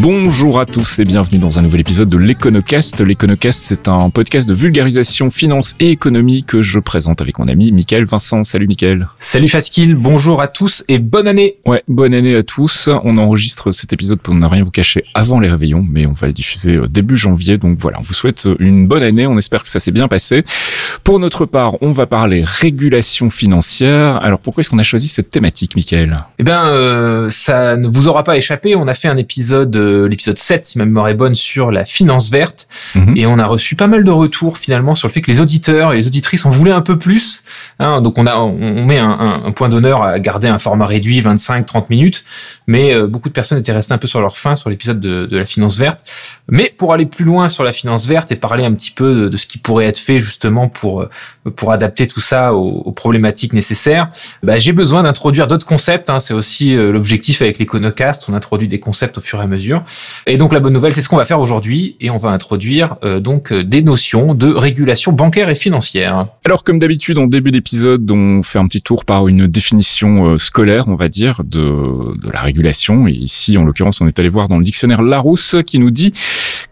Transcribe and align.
Bonjour 0.00 0.60
à 0.60 0.64
tous 0.64 1.00
et 1.00 1.04
bienvenue 1.04 1.40
dans 1.40 1.58
un 1.58 1.62
nouvel 1.62 1.80
épisode 1.80 2.08
de 2.08 2.18
l'Econocast. 2.18 3.00
L'Econocast, 3.00 3.60
c'est 3.64 3.88
un 3.88 4.10
podcast 4.10 4.48
de 4.48 4.54
vulgarisation 4.54 5.28
finance 5.28 5.74
et 5.80 5.90
économie 5.90 6.44
que 6.44 6.62
je 6.62 6.78
présente 6.78 7.20
avec 7.20 7.40
mon 7.40 7.48
ami 7.48 7.72
Mickaël 7.72 8.04
Vincent. 8.04 8.44
Salut 8.44 8.68
Mickaël. 8.68 9.08
Salut 9.18 9.48
Faskil, 9.48 9.96
bonjour 9.96 10.40
à 10.40 10.46
tous 10.46 10.84
et 10.86 11.00
bonne 11.00 11.26
année. 11.26 11.56
Ouais, 11.66 11.82
bonne 11.88 12.14
année 12.14 12.36
à 12.36 12.44
tous. 12.44 12.88
On 13.02 13.18
enregistre 13.18 13.72
cet 13.72 13.92
épisode 13.92 14.20
pour 14.20 14.34
ne 14.34 14.46
rien 14.46 14.62
vous 14.62 14.70
cacher 14.70 15.02
avant 15.14 15.40
les 15.40 15.48
réveillons, 15.48 15.84
mais 15.90 16.06
on 16.06 16.12
va 16.12 16.28
le 16.28 16.32
diffuser 16.32 16.76
euh, 16.76 16.86
début 16.86 17.16
janvier. 17.16 17.58
Donc 17.58 17.78
voilà, 17.80 17.98
on 17.98 18.02
vous 18.02 18.14
souhaite 18.14 18.48
une 18.60 18.86
bonne 18.86 19.02
année. 19.02 19.26
On 19.26 19.36
espère 19.36 19.64
que 19.64 19.68
ça 19.68 19.80
s'est 19.80 19.90
bien 19.90 20.06
passé. 20.06 20.44
Pour 21.02 21.18
notre 21.18 21.44
part, 21.44 21.74
on 21.82 21.90
va 21.90 22.06
parler 22.06 22.44
régulation 22.46 23.30
financière. 23.30 24.22
Alors 24.22 24.38
pourquoi 24.38 24.60
est-ce 24.60 24.70
qu'on 24.70 24.78
a 24.78 24.84
choisi 24.84 25.08
cette 25.08 25.32
thématique, 25.32 25.74
Mickaël? 25.74 26.24
Eh 26.38 26.44
ben, 26.44 26.66
euh, 26.66 27.30
ça 27.30 27.76
ne 27.76 27.88
vous 27.88 28.06
aura 28.06 28.22
pas 28.22 28.36
échappé. 28.36 28.76
On 28.76 28.86
a 28.86 28.94
fait 28.94 29.08
un 29.08 29.16
épisode 29.16 29.74
euh, 29.74 29.87
l'épisode 29.88 30.38
7, 30.38 30.64
si 30.64 30.78
ma 30.78 30.84
mémoire 30.84 31.08
est 31.08 31.14
bonne, 31.14 31.34
sur 31.34 31.70
la 31.70 31.84
finance 31.84 32.30
verte. 32.30 32.68
Mhm. 32.94 33.16
Et 33.16 33.26
on 33.26 33.38
a 33.38 33.46
reçu 33.46 33.76
pas 33.76 33.86
mal 33.86 34.04
de 34.04 34.10
retours 34.10 34.58
finalement 34.58 34.94
sur 34.94 35.08
le 35.08 35.12
fait 35.12 35.20
que 35.20 35.30
les 35.30 35.40
auditeurs 35.40 35.92
et 35.92 35.96
les 35.96 36.06
auditrices 36.06 36.44
en 36.46 36.50
voulaient 36.50 36.72
un 36.72 36.80
peu 36.80 36.98
plus. 36.98 37.42
Hein. 37.78 38.00
donc 38.02 38.18
on 38.18 38.26
a, 38.26 38.36
on 38.36 38.84
met 38.84 38.98
un, 38.98 39.52
point 39.54 39.68
d'honneur 39.68 40.02
à 40.02 40.18
garder 40.18 40.48
un 40.48 40.58
format 40.58 40.86
réduit, 40.86 41.20
25-30 41.20 41.86
minutes. 41.90 42.24
Mais 42.68 42.94
euh, 42.94 43.08
beaucoup 43.08 43.28
de 43.28 43.34
personnes 43.34 43.58
étaient 43.58 43.72
restées 43.72 43.94
un 43.94 43.98
peu 43.98 44.06
sur 44.06 44.20
leur 44.20 44.38
fin 44.38 44.54
sur 44.54 44.70
l'épisode 44.70 45.00
de, 45.00 45.26
de, 45.26 45.36
la 45.36 45.44
finance 45.44 45.76
verte. 45.76 46.04
Mais 46.48 46.72
pour 46.76 46.92
aller 46.92 47.06
plus 47.06 47.24
loin 47.24 47.48
sur 47.48 47.64
la 47.64 47.72
finance 47.72 48.06
verte 48.06 48.30
et 48.30 48.36
parler 48.36 48.64
un 48.64 48.74
petit 48.74 48.92
peu 48.92 49.28
de, 49.28 49.36
ce 49.36 49.46
qui 49.46 49.58
pourrait 49.58 49.86
être 49.86 49.98
fait 49.98 50.20
justement 50.20 50.68
pour 50.68 51.02
euh, 51.02 51.10
pour 51.50 51.72
adapter 51.72 52.06
tout 52.06 52.20
ça 52.20 52.54
aux, 52.54 52.92
problématiques 52.92 53.52
nécessaires, 53.52 54.08
bah, 54.42 54.58
j'ai 54.58 54.72
besoin 54.72 55.02
d'introduire 55.02 55.46
d'autres 55.46 55.66
concepts. 55.66 56.10
Hein. 56.10 56.20
C'est 56.20 56.34
aussi 56.34 56.74
euh, 56.74 56.92
l'objectif 56.92 57.42
avec 57.42 57.58
l'Econocast. 57.58 58.26
On 58.28 58.34
introduit 58.34 58.68
des 58.68 58.80
concepts 58.80 59.18
au 59.18 59.20
fur 59.20 59.40
et 59.40 59.44
à 59.44 59.46
mesure. 59.46 59.82
Et 60.26 60.36
donc 60.36 60.52
la 60.52 60.60
bonne 60.60 60.72
nouvelle, 60.72 60.92
c'est 60.92 61.02
ce 61.02 61.08
qu'on 61.08 61.16
va 61.16 61.24
faire 61.24 61.40
aujourd'hui 61.40 61.96
et 62.00 62.10
on 62.10 62.16
va 62.16 62.30
introduire 62.30 62.96
euh, 63.04 63.20
donc 63.20 63.52
euh, 63.52 63.62
des 63.62 63.82
notions 63.82 64.34
de 64.34 64.48
régulation 64.48 65.12
bancaire 65.12 65.48
et 65.48 65.54
financière. 65.54 66.28
Alors 66.44 66.64
comme 66.64 66.78
d'habitude, 66.78 67.18
en 67.18 67.26
début 67.26 67.50
d'épisode, 67.50 68.10
on 68.10 68.42
fait 68.42 68.58
un 68.58 68.66
petit 68.66 68.82
tour 68.82 69.04
par 69.04 69.28
une 69.28 69.46
définition 69.46 70.38
scolaire, 70.38 70.88
on 70.88 70.94
va 70.94 71.08
dire, 71.08 71.42
de, 71.44 71.58
de 72.20 72.30
la 72.32 72.40
régulation. 72.40 72.57
Et 73.06 73.12
ici, 73.12 73.56
en 73.56 73.64
l'occurrence, 73.64 74.00
on 74.00 74.08
est 74.08 74.18
allé 74.18 74.28
voir 74.28 74.48
dans 74.48 74.58
le 74.58 74.64
dictionnaire 74.64 75.02
Larousse 75.02 75.56
qui 75.66 75.78
nous 75.78 75.90
dit 75.90 76.12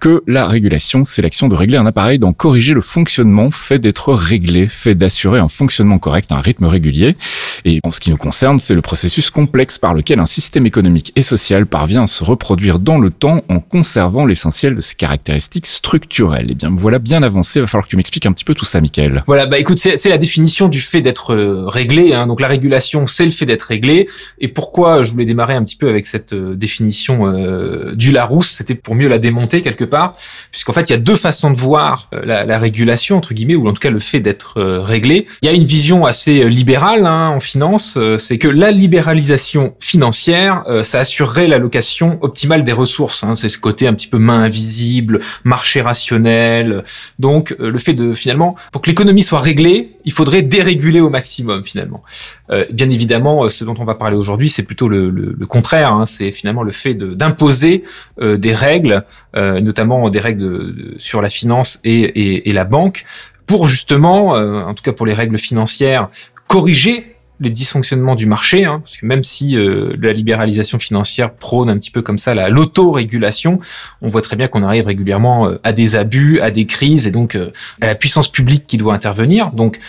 que 0.00 0.22
la 0.26 0.46
régulation, 0.46 1.04
c'est 1.04 1.22
l'action 1.22 1.48
de 1.48 1.54
régler 1.54 1.76
un 1.76 1.86
appareil, 1.86 2.18
d'en 2.18 2.32
corriger 2.32 2.74
le 2.74 2.80
fonctionnement, 2.80 3.50
fait 3.50 3.78
d'être 3.78 4.12
réglé, 4.12 4.66
fait 4.66 4.94
d'assurer 4.94 5.40
un 5.40 5.48
fonctionnement 5.48 5.98
correct, 5.98 6.32
un 6.32 6.40
rythme 6.40 6.66
régulier. 6.66 7.16
Et 7.64 7.80
en 7.82 7.90
ce 7.90 8.00
qui 8.00 8.10
nous 8.10 8.16
concerne, 8.16 8.58
c'est 8.58 8.74
le 8.74 8.82
processus 8.82 9.30
complexe 9.30 9.78
par 9.78 9.94
lequel 9.94 10.20
un 10.20 10.26
système 10.26 10.66
économique 10.66 11.12
et 11.16 11.22
social 11.22 11.66
parvient 11.66 12.04
à 12.04 12.06
se 12.06 12.24
reproduire 12.24 12.78
dans 12.78 12.98
le 12.98 13.10
temps 13.10 13.42
en 13.48 13.60
conservant 13.60 14.26
l'essentiel 14.26 14.74
de 14.74 14.80
ses 14.80 14.94
caractéristiques 14.94 15.66
structurelles. 15.66 16.48
Et 16.48 16.52
eh 16.52 16.54
bien 16.54 16.74
voilà 16.74 16.98
bien 16.98 17.22
avancé, 17.22 17.58
il 17.58 17.62
va 17.62 17.66
falloir 17.66 17.86
que 17.86 17.90
tu 17.90 17.96
m'expliques 17.96 18.26
un 18.26 18.32
petit 18.32 18.44
peu 18.44 18.54
tout 18.54 18.64
ça, 18.64 18.80
Michael. 18.80 19.24
Voilà, 19.26 19.46
bah 19.46 19.58
écoute, 19.58 19.78
c'est 19.78 20.08
la 20.08 20.18
définition 20.18 20.68
du 20.68 20.80
fait 20.80 21.00
d'être 21.00 21.34
euh, 21.34 21.66
réglé. 21.66 22.12
Hein. 22.12 22.26
Donc 22.26 22.40
la 22.40 22.48
régulation, 22.48 23.06
c'est 23.06 23.24
le 23.24 23.30
fait 23.30 23.46
d'être 23.46 23.62
réglé. 23.62 24.08
Et 24.38 24.48
pourquoi 24.48 25.02
je 25.02 25.10
voulais 25.10 25.24
démarrer 25.24 25.54
un 25.54 25.64
petit 25.64 25.76
peu 25.76 25.88
avec 25.88 26.06
cette 26.06 26.32
euh, 26.32 26.54
définition 26.54 27.26
euh, 27.26 27.94
du 27.94 28.12
Larousse, 28.12 28.48
c'était 28.48 28.74
pour 28.74 28.94
mieux 28.94 29.08
la 29.08 29.18
démonter 29.18 29.62
part, 29.84 30.16
puisqu'en 30.50 30.72
fait 30.72 30.90
il 30.90 30.92
y 30.92 30.96
a 30.96 30.98
deux 30.98 31.16
façons 31.16 31.50
de 31.50 31.56
voir 31.56 32.08
la, 32.12 32.44
la, 32.44 32.58
régulation 32.58 33.16
entre 33.16 33.34
guillemets, 33.34 33.54
ou 33.54 33.68
en 33.68 33.72
tout 33.72 33.80
cas 33.80 33.90
le 33.90 33.98
fait 33.98 34.20
d'être 34.20 34.60
réglé. 34.62 35.26
Il 35.42 35.46
y 35.46 35.48
a 35.48 35.52
une 35.52 35.64
vision 35.64 36.06
assez 36.06 36.48
libérale 36.48 37.06
hein, 37.06 37.28
en 37.28 37.40
finance, 37.40 37.98
c'est 38.18 38.38
que 38.38 38.48
la 38.48 38.70
libéralisation 38.70 39.74
financière, 39.80 40.64
ça 40.82 41.00
assurerait 41.00 41.46
l'allocation 41.46 42.18
optimale 42.22 42.64
des 42.64 42.72
ressources 42.72 42.96
Hein. 43.22 43.34
c'est 43.34 43.48
ce 43.48 43.58
côté 43.58 43.86
un 43.86 43.94
petit 43.94 44.08
peu 44.08 44.18
main 44.18 44.42
invisible, 44.42 45.20
marché 45.44 45.80
rationnel. 45.80 46.84
Donc 47.18 47.54
euh, 47.60 47.70
le 47.70 47.78
fait 47.78 47.94
de 47.94 48.14
finalement, 48.14 48.56
pour 48.72 48.82
que 48.82 48.90
l'économie 48.90 49.22
soit 49.22 49.40
réglée, 49.40 49.95
il 50.06 50.12
faudrait 50.12 50.40
déréguler 50.40 51.00
au 51.00 51.10
maximum 51.10 51.64
finalement. 51.64 52.02
Euh, 52.50 52.64
bien 52.72 52.88
évidemment, 52.88 53.44
euh, 53.44 53.50
ce 53.50 53.64
dont 53.64 53.74
on 53.78 53.84
va 53.84 53.94
parler 53.94 54.16
aujourd'hui, 54.16 54.48
c'est 54.48 54.62
plutôt 54.62 54.88
le, 54.88 55.36
contraire. 55.46 55.92
Hein. 55.92 56.06
c'est 56.06 56.32
finalement 56.32 56.62
le 56.62 56.72
fait 56.72 56.94
d'imposer 56.94 57.84
des 58.20 58.54
règles, 58.54 59.04
notamment 59.34 60.08
des 60.10 60.18
règles 60.18 60.96
sur 60.98 61.20
la 61.20 61.28
finance 61.28 61.80
et, 61.84 62.48
et 62.48 62.52
la 62.52 62.64
banque, 62.64 63.04
pour 63.46 63.66
justement, 63.66 64.30
en 64.30 64.74
tout 64.74 64.82
cas 64.82 64.92
pour 64.92 65.06
les 65.06 65.14
règles 65.14 65.38
financières, 65.38 66.08
corriger 66.48 67.15
les 67.40 67.50
dysfonctionnements 67.50 68.14
du 68.14 68.26
marché, 68.26 68.64
hein, 68.64 68.80
parce 68.82 68.96
que 68.96 69.06
même 69.06 69.22
si 69.22 69.56
euh, 69.56 69.94
la 70.00 70.12
libéralisation 70.12 70.78
financière 70.78 71.34
prône 71.34 71.68
un 71.68 71.78
petit 71.78 71.90
peu 71.90 72.02
comme 72.02 72.18
ça 72.18 72.34
la 72.34 72.48
l'autorégulation, 72.48 73.58
on 74.00 74.08
voit 74.08 74.22
très 74.22 74.36
bien 74.36 74.48
qu'on 74.48 74.62
arrive 74.62 74.86
régulièrement 74.86 75.48
euh, 75.48 75.60
à 75.62 75.72
des 75.72 75.96
abus, 75.96 76.40
à 76.40 76.50
des 76.50 76.66
crises, 76.66 77.06
et 77.06 77.10
donc 77.10 77.34
euh, 77.34 77.50
à 77.80 77.86
la 77.86 77.94
puissance 77.94 78.28
publique 78.28 78.66
qui 78.66 78.78
doit 78.78 78.94
intervenir. 78.94 79.50
Donc 79.52 79.80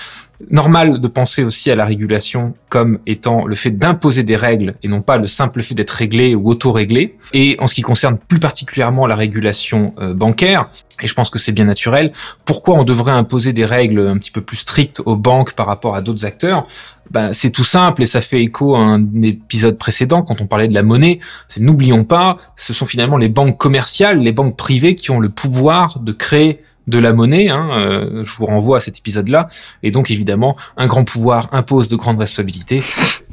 normal 0.52 1.02
de 1.02 1.08
penser 1.08 1.44
aussi 1.44 1.72
à 1.72 1.76
la 1.76 1.86
régulation 1.86 2.54
comme 2.70 3.00
étant 3.08 3.46
le 3.46 3.56
fait 3.56 3.72
d'imposer 3.72 4.24
des 4.24 4.36
règles 4.36 4.76
et 4.84 4.88
non 4.88 5.02
pas 5.02 5.18
le 5.18 5.28
simple 5.28 5.62
fait 5.62 5.74
d'être 5.74 5.92
réglé 5.92 6.36
ou 6.36 6.50
auto-réglé. 6.50 7.18
Et 7.34 7.56
en 7.60 7.68
ce 7.68 7.74
qui 7.74 7.82
concerne 7.82 8.18
plus 8.18 8.40
particulièrement 8.40 9.08
la 9.08 9.16
régulation 9.16 9.94
euh, 10.00 10.14
bancaire, 10.14 10.70
et 11.02 11.08
je 11.08 11.14
pense 11.14 11.30
que 11.30 11.40
c'est 11.40 11.52
bien 11.52 11.66
naturel, 11.66 12.12
pourquoi 12.46 12.76
on 12.76 12.84
devrait 12.84 13.12
imposer 13.12 13.54
des 13.54 13.66
règles 13.66 14.08
un 14.08 14.18
petit 14.18 14.32
peu 14.32 14.42
plus 14.42 14.58
strictes 14.58 15.02
aux 15.06 15.16
banques 15.16 15.54
par 15.54 15.66
rapport 15.66 15.96
à 15.96 16.02
d'autres 16.02 16.26
acteurs? 16.26 16.68
Ben, 17.10 17.32
c'est 17.32 17.52
tout 17.52 17.64
simple 17.64 18.04
et 18.04 18.06
ça 18.06 18.22
fait 18.22 18.44
écho 18.44 18.76
à 18.76 18.80
un 18.80 19.22
épisode 19.22 19.78
précédent 19.78 20.24
quand 20.24 20.42
on 20.42 20.48
parlait 20.48 20.68
de 20.68 20.74
la 20.74 20.84
monnaie. 20.84 21.20
C'est 21.48 21.62
n'oublions 21.62 22.04
pas, 22.04 22.38
ce 22.58 22.74
sont 22.74 22.86
finalement 22.86 23.18
les 23.18 23.30
banques 23.30 23.58
commerciales, 23.58 24.20
les 24.20 24.34
banques 24.34 24.58
privées 24.58 24.96
qui 24.96 25.12
ont 25.12 25.20
le 25.20 25.30
pouvoir 25.30 26.00
de 26.00 26.12
créer 26.12 26.62
de 26.88 27.00
la 27.00 27.14
monnaie. 27.14 27.50
Hein, 27.50 27.70
euh, 27.72 28.24
je 28.26 28.34
vous 28.36 28.46
renvoie 28.46 28.78
à 28.78 28.80
cet 28.80 28.98
épisode-là. 28.98 29.50
Et 29.84 29.92
donc 29.92 30.12
évidemment, 30.12 30.56
un 30.78 30.88
grand 30.88 31.04
pouvoir 31.04 31.50
impose 31.52 31.88
de 31.88 31.96
grandes 31.96 32.20
responsabilités. 32.20 32.80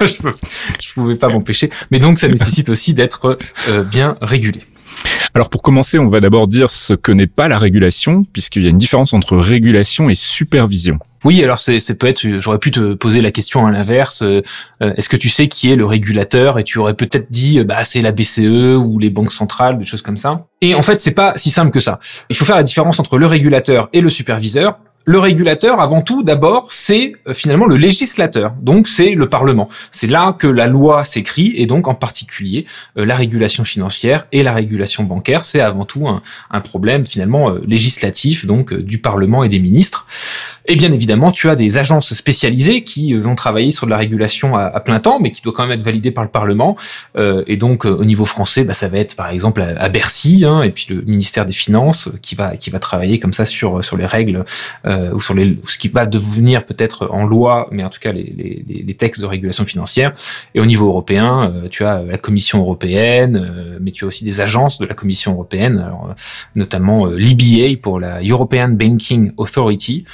je 0.00 0.26
ne 0.26 0.94
pouvais 0.94 1.16
pas 1.16 1.28
m'empêcher. 1.28 1.70
Mais 1.90 1.98
donc 1.98 2.18
ça 2.18 2.28
nécessite 2.28 2.68
aussi 2.68 2.94
d'être 2.94 3.38
euh, 3.68 3.82
bien 3.84 4.16
régulé. 4.20 4.60
Alors 5.34 5.48
pour 5.48 5.62
commencer, 5.62 5.98
on 5.98 6.08
va 6.08 6.20
d'abord 6.20 6.48
dire 6.48 6.70
ce 6.70 6.94
que 6.94 7.12
n'est 7.12 7.26
pas 7.26 7.48
la 7.48 7.58
régulation, 7.58 8.24
puisqu'il 8.32 8.64
y 8.64 8.66
a 8.66 8.70
une 8.70 8.78
différence 8.78 9.14
entre 9.14 9.36
régulation 9.36 10.10
et 10.10 10.14
supervision. 10.14 10.98
Oui, 11.24 11.42
alors 11.44 11.58
c'est 11.58 11.98
peut 11.98 12.06
être, 12.06 12.26
j'aurais 12.40 12.58
pu 12.58 12.70
te 12.70 12.94
poser 12.94 13.20
la 13.20 13.30
question 13.30 13.66
à 13.66 13.70
l'inverse. 13.70 14.22
Euh, 14.22 14.42
est-ce 14.80 15.08
que 15.08 15.16
tu 15.16 15.28
sais 15.28 15.48
qui 15.48 15.70
est 15.70 15.76
le 15.76 15.86
régulateur 15.86 16.58
Et 16.58 16.64
tu 16.64 16.78
aurais 16.78 16.94
peut-être 16.94 17.30
dit, 17.30 17.62
bah 17.64 17.84
c'est 17.84 18.02
la 18.02 18.12
BCE 18.12 18.76
ou 18.76 18.98
les 18.98 19.10
banques 19.10 19.32
centrales, 19.32 19.78
des 19.78 19.84
choses 19.84 20.02
comme 20.02 20.16
ça. 20.16 20.46
Et 20.60 20.74
en 20.74 20.82
fait, 20.82 21.00
c'est 21.00 21.14
pas 21.14 21.34
si 21.36 21.50
simple 21.50 21.70
que 21.70 21.80
ça. 21.80 22.00
Il 22.28 22.36
faut 22.36 22.44
faire 22.44 22.56
la 22.56 22.62
différence 22.62 22.98
entre 22.98 23.18
le 23.18 23.26
régulateur 23.26 23.88
et 23.92 24.00
le 24.00 24.10
superviseur. 24.10 24.78
Le 25.04 25.18
régulateur, 25.18 25.80
avant 25.80 26.02
tout, 26.02 26.22
d'abord, 26.22 26.68
c'est 26.70 27.14
euh, 27.26 27.34
finalement 27.34 27.66
le 27.66 27.76
législateur. 27.76 28.52
Donc, 28.60 28.88
c'est 28.88 29.14
le 29.14 29.28
Parlement. 29.28 29.68
C'est 29.90 30.06
là 30.06 30.32
que 30.32 30.46
la 30.46 30.66
loi 30.66 31.04
s'écrit, 31.04 31.52
et 31.56 31.66
donc, 31.66 31.88
en 31.88 31.94
particulier, 31.94 32.66
euh, 32.96 33.04
la 33.04 33.16
régulation 33.16 33.64
financière 33.64 34.26
et 34.32 34.42
la 34.42 34.52
régulation 34.52 35.04
bancaire, 35.04 35.44
c'est 35.44 35.60
avant 35.60 35.84
tout 35.84 36.06
un, 36.08 36.22
un 36.50 36.60
problème 36.60 37.06
finalement 37.06 37.50
législatif, 37.66 38.46
donc 38.46 38.72
du 38.72 38.98
Parlement 38.98 39.44
et 39.44 39.48
des 39.48 39.58
ministres. 39.58 40.06
Et 40.66 40.76
bien 40.76 40.92
évidemment, 40.92 41.32
tu 41.32 41.50
as 41.50 41.54
des 41.54 41.78
agences 41.78 42.14
spécialisées 42.14 42.84
qui 42.84 43.14
euh, 43.14 43.20
vont 43.20 43.34
travailler 43.34 43.70
sur 43.70 43.86
de 43.86 43.90
la 43.90 43.96
régulation 43.96 44.56
à, 44.56 44.80
plein 44.80 45.00
temps, 45.00 45.18
mais 45.20 45.32
qui 45.32 45.42
doit 45.42 45.52
quand 45.52 45.66
même 45.66 45.78
être 45.78 45.84
validée 45.84 46.12
par 46.12 46.24
le 46.24 46.30
Parlement. 46.30 46.76
Euh, 47.16 47.42
et 47.46 47.56
donc, 47.56 47.84
euh, 47.84 47.90
au 47.90 48.04
niveau 48.04 48.24
français, 48.24 48.64
bah, 48.64 48.74
ça 48.74 48.88
va 48.88 48.98
être 48.98 49.16
par 49.16 49.30
exemple 49.30 49.60
à, 49.62 49.88
Bercy, 49.88 50.44
hein, 50.46 50.62
et 50.62 50.70
puis 50.70 50.86
le 50.90 51.02
ministère 51.02 51.46
des 51.46 51.52
Finances 51.52 52.10
qui 52.22 52.34
va 52.34 52.56
qui 52.56 52.70
va 52.70 52.78
travailler 52.78 53.18
comme 53.18 53.32
ça 53.32 53.44
sur 53.44 53.84
sur 53.84 53.96
les 53.96 54.06
règles 54.06 54.44
ou 55.14 55.20
sur 55.20 55.34
les, 55.34 55.58
ce 55.66 55.78
qui 55.78 55.88
va 55.88 56.06
devenir 56.06 56.64
peut-être 56.64 57.08
en 57.10 57.24
loi, 57.26 57.68
mais 57.70 57.84
en 57.84 57.90
tout 57.90 58.00
cas 58.00 58.12
les, 58.12 58.24
les, 58.24 58.84
les, 58.86 58.94
textes 58.94 59.20
de 59.20 59.26
régulation 59.26 59.64
financière. 59.64 60.12
Et 60.54 60.60
au 60.60 60.66
niveau 60.66 60.88
européen, 60.88 61.52
tu 61.70 61.84
as 61.84 62.02
la 62.02 62.18
Commission 62.18 62.60
européenne, 62.60 63.78
mais 63.80 63.90
tu 63.90 64.04
as 64.04 64.08
aussi 64.08 64.24
des 64.24 64.40
agences 64.40 64.78
de 64.78 64.86
la 64.86 64.94
Commission 64.94 65.32
européenne, 65.32 65.78
alors, 65.78 66.14
notamment 66.54 67.06
l'EBA 67.06 67.80
pour 67.80 67.98
la 67.98 68.20
European 68.22 68.68
Banking 68.68 69.32
Authority, 69.36 70.04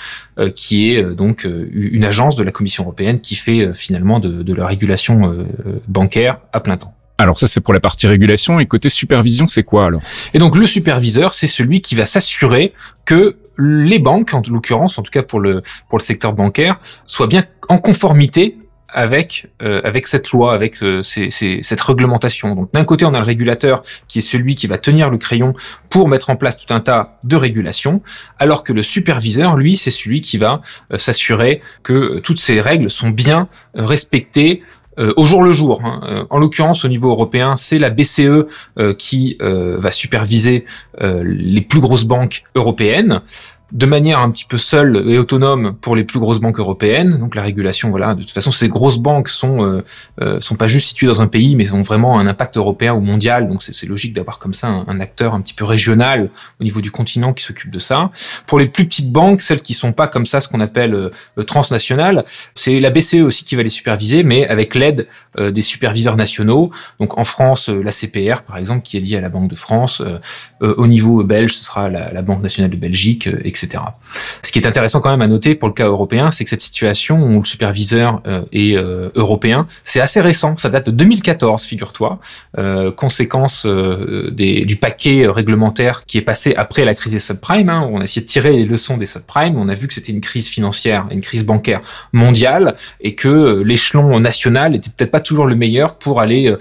qui 0.54 0.90
est 0.90 1.02
donc 1.02 1.46
une 1.72 2.04
agence 2.04 2.36
de 2.36 2.42
la 2.42 2.52
Commission 2.52 2.84
européenne 2.84 3.20
qui 3.20 3.34
fait 3.34 3.74
finalement 3.74 4.20
de, 4.20 4.42
de 4.42 4.54
la 4.54 4.66
régulation 4.66 5.46
bancaire 5.88 6.40
à 6.52 6.60
plein 6.60 6.76
temps. 6.76 6.94
Alors 7.20 7.38
ça 7.40 7.48
c'est 7.48 7.60
pour 7.60 7.74
la 7.74 7.80
partie 7.80 8.06
régulation 8.06 8.60
et 8.60 8.66
côté 8.66 8.88
supervision 8.88 9.48
c'est 9.48 9.64
quoi 9.64 9.86
alors? 9.86 10.00
Et 10.34 10.38
donc 10.38 10.56
le 10.56 10.66
superviseur 10.66 11.34
c'est 11.34 11.48
celui 11.48 11.80
qui 11.80 11.96
va 11.96 12.06
s'assurer 12.06 12.72
que 13.04 13.36
les 13.58 13.98
banques 13.98 14.34
en 14.34 14.42
l'occurrence 14.48 14.98
en 14.98 15.02
tout 15.02 15.10
cas 15.10 15.22
pour 15.22 15.40
le 15.40 15.62
pour 15.88 15.98
le 15.98 16.02
secteur 16.02 16.32
bancaire 16.32 16.78
soient 17.06 17.26
bien 17.26 17.44
en 17.68 17.78
conformité 17.78 18.56
avec 18.88 19.48
euh, 19.62 19.80
avec 19.84 20.06
cette 20.06 20.30
loi, 20.30 20.54
avec 20.54 20.82
euh, 20.82 21.02
cette 21.02 21.80
réglementation. 21.80 22.54
Donc 22.54 22.72
d'un 22.72 22.84
côté, 22.84 23.04
on 23.04 23.14
a 23.14 23.18
le 23.18 23.24
régulateur 23.24 23.82
qui 24.08 24.18
est 24.18 24.22
celui 24.22 24.54
qui 24.54 24.66
va 24.66 24.78
tenir 24.78 25.10
le 25.10 25.18
crayon 25.18 25.52
pour 25.90 26.08
mettre 26.08 26.30
en 26.30 26.36
place 26.36 26.56
tout 26.64 26.72
un 26.72 26.80
tas 26.80 27.18
de 27.22 27.36
régulations, 27.36 28.02
alors 28.38 28.64
que 28.64 28.72
le 28.72 28.82
superviseur, 28.82 29.56
lui, 29.56 29.76
c'est 29.76 29.90
celui 29.90 30.20
qui 30.20 30.38
va 30.38 30.62
euh, 30.92 30.98
s'assurer 30.98 31.60
que 31.82 32.18
toutes 32.20 32.38
ces 32.38 32.60
règles 32.60 32.88
sont 32.90 33.10
bien 33.10 33.48
respectées 33.74 34.62
euh, 34.98 35.12
au 35.16 35.24
jour 35.24 35.42
le 35.42 35.52
jour. 35.52 35.80
Hein. 35.84 36.00
Euh, 36.04 36.24
en 36.30 36.38
l'occurrence, 36.38 36.84
au 36.84 36.88
niveau 36.88 37.10
européen, 37.10 37.56
c'est 37.56 37.78
la 37.78 37.90
BCE 37.90 38.46
euh, 38.78 38.94
qui 38.94 39.36
va 39.40 39.90
superviser 39.90 40.64
les 41.00 41.60
plus 41.60 41.80
grosses 41.80 42.04
banques 42.04 42.42
européennes 42.54 43.20
de 43.72 43.84
manière 43.84 44.20
un 44.20 44.30
petit 44.30 44.46
peu 44.46 44.56
seule 44.56 45.04
et 45.06 45.18
autonome 45.18 45.74
pour 45.80 45.94
les 45.94 46.04
plus 46.04 46.18
grosses 46.18 46.40
banques 46.40 46.58
européennes. 46.58 47.18
Donc 47.18 47.34
la 47.34 47.42
régulation, 47.42 47.90
voilà, 47.90 48.14
de 48.14 48.22
toute 48.22 48.30
façon, 48.30 48.50
ces 48.50 48.68
grosses 48.68 48.98
banques 48.98 49.28
sont 49.28 49.62
euh, 49.62 49.84
euh 50.22 50.40
sont 50.40 50.54
pas 50.54 50.68
juste 50.68 50.88
situées 50.88 51.06
dans 51.06 51.20
un 51.20 51.26
pays, 51.26 51.54
mais 51.54 51.70
ont 51.72 51.82
vraiment 51.82 52.18
un 52.18 52.26
impact 52.26 52.56
européen 52.56 52.94
ou 52.94 53.00
mondial. 53.00 53.46
Donc 53.46 53.62
c'est 53.62 53.86
logique 53.86 54.14
d'avoir 54.14 54.38
comme 54.38 54.54
ça 54.54 54.68
un, 54.68 55.00
acteur 55.00 55.34
un 55.34 55.42
petit 55.42 55.52
peu 55.52 55.64
régional 55.64 56.30
au 56.60 56.64
niveau 56.64 56.80
du 56.80 56.90
continent 56.90 57.34
qui 57.34 57.44
s'occupe 57.44 57.70
de 57.70 57.78
ça. 57.78 58.10
Pour 58.46 58.58
les 58.58 58.66
plus 58.66 58.86
petites 58.86 59.12
banques, 59.12 59.42
celles 59.42 59.60
qui 59.60 59.74
sont 59.74 59.92
pas 59.92 60.08
comme 60.08 60.24
ça, 60.24 60.40
ce 60.40 60.48
qu'on 60.48 60.60
appelle 60.60 60.94
euh, 60.94 61.42
transnationales, 61.44 62.24
c'est 62.54 62.80
la 62.80 62.90
BCE 62.90 63.22
aussi 63.22 63.44
qui 63.44 63.54
va 63.54 63.62
les 63.62 63.68
superviser, 63.68 64.22
mais 64.22 64.46
avec 64.46 64.74
l'aide 64.74 65.08
euh, 65.38 65.50
des 65.50 65.62
superviseurs 65.62 66.16
nationaux. 66.16 66.70
Donc 67.00 67.18
en 67.18 67.24
France, 67.24 67.68
la 67.68 67.92
CPR 67.92 68.44
par 68.46 68.56
exemple, 68.56 68.82
qui 68.82 68.96
est 68.96 69.00
liée 69.00 69.16
à 69.16 69.20
la 69.20 69.28
Banque 69.28 69.50
de 69.50 69.56
France. 69.56 70.02
au 70.60 70.86
niveau 70.86 71.22
belge, 71.22 71.52
ce 71.52 71.64
sera 71.64 71.90
la, 71.90 72.12
la 72.12 72.22
Banque 72.22 72.42
nationale 72.42 72.70
de 72.70 72.76
Belgique, 72.76 73.28
etc. 73.44 73.57
Ce 74.42 74.52
qui 74.52 74.58
est 74.58 74.66
intéressant 74.66 75.00
quand 75.00 75.10
même 75.10 75.22
à 75.22 75.26
noter 75.26 75.54
pour 75.54 75.68
le 75.68 75.74
cas 75.74 75.86
européen, 75.86 76.30
c'est 76.30 76.44
que 76.44 76.50
cette 76.50 76.60
situation 76.60 77.22
où 77.22 77.40
le 77.40 77.44
superviseur 77.44 78.22
euh, 78.26 78.42
est 78.52 78.76
euh, 78.76 79.10
européen, 79.14 79.66
c'est 79.84 80.00
assez 80.00 80.20
récent, 80.20 80.56
ça 80.56 80.68
date 80.68 80.86
de 80.86 80.90
2014, 80.92 81.64
figure-toi, 81.64 82.18
euh, 82.58 82.90
conséquence 82.92 83.66
des, 83.66 84.64
du 84.64 84.76
paquet 84.76 85.26
réglementaire 85.26 86.04
qui 86.06 86.18
est 86.18 86.22
passé 86.22 86.54
après 86.56 86.84
la 86.84 86.94
crise 86.94 87.12
des 87.12 87.18
subprimes, 87.18 87.68
hein, 87.68 87.88
où 87.88 87.96
on 87.96 88.00
a 88.00 88.04
essayé 88.04 88.22
de 88.22 88.30
tirer 88.30 88.52
les 88.52 88.64
leçons 88.64 88.96
des 88.96 89.06
subprimes, 89.06 89.56
on 89.56 89.68
a 89.68 89.74
vu 89.74 89.88
que 89.88 89.94
c'était 89.94 90.12
une 90.12 90.20
crise 90.20 90.48
financière, 90.48 91.06
une 91.10 91.20
crise 91.20 91.44
bancaire 91.44 91.80
mondiale, 92.12 92.76
et 93.00 93.14
que 93.14 93.62
l'échelon 93.62 94.20
national 94.20 94.74
était 94.74 94.90
peut-être 94.90 95.10
pas 95.10 95.20
toujours 95.20 95.46
le 95.46 95.56
meilleur 95.56 95.96
pour 95.96 96.20
aller 96.20 96.54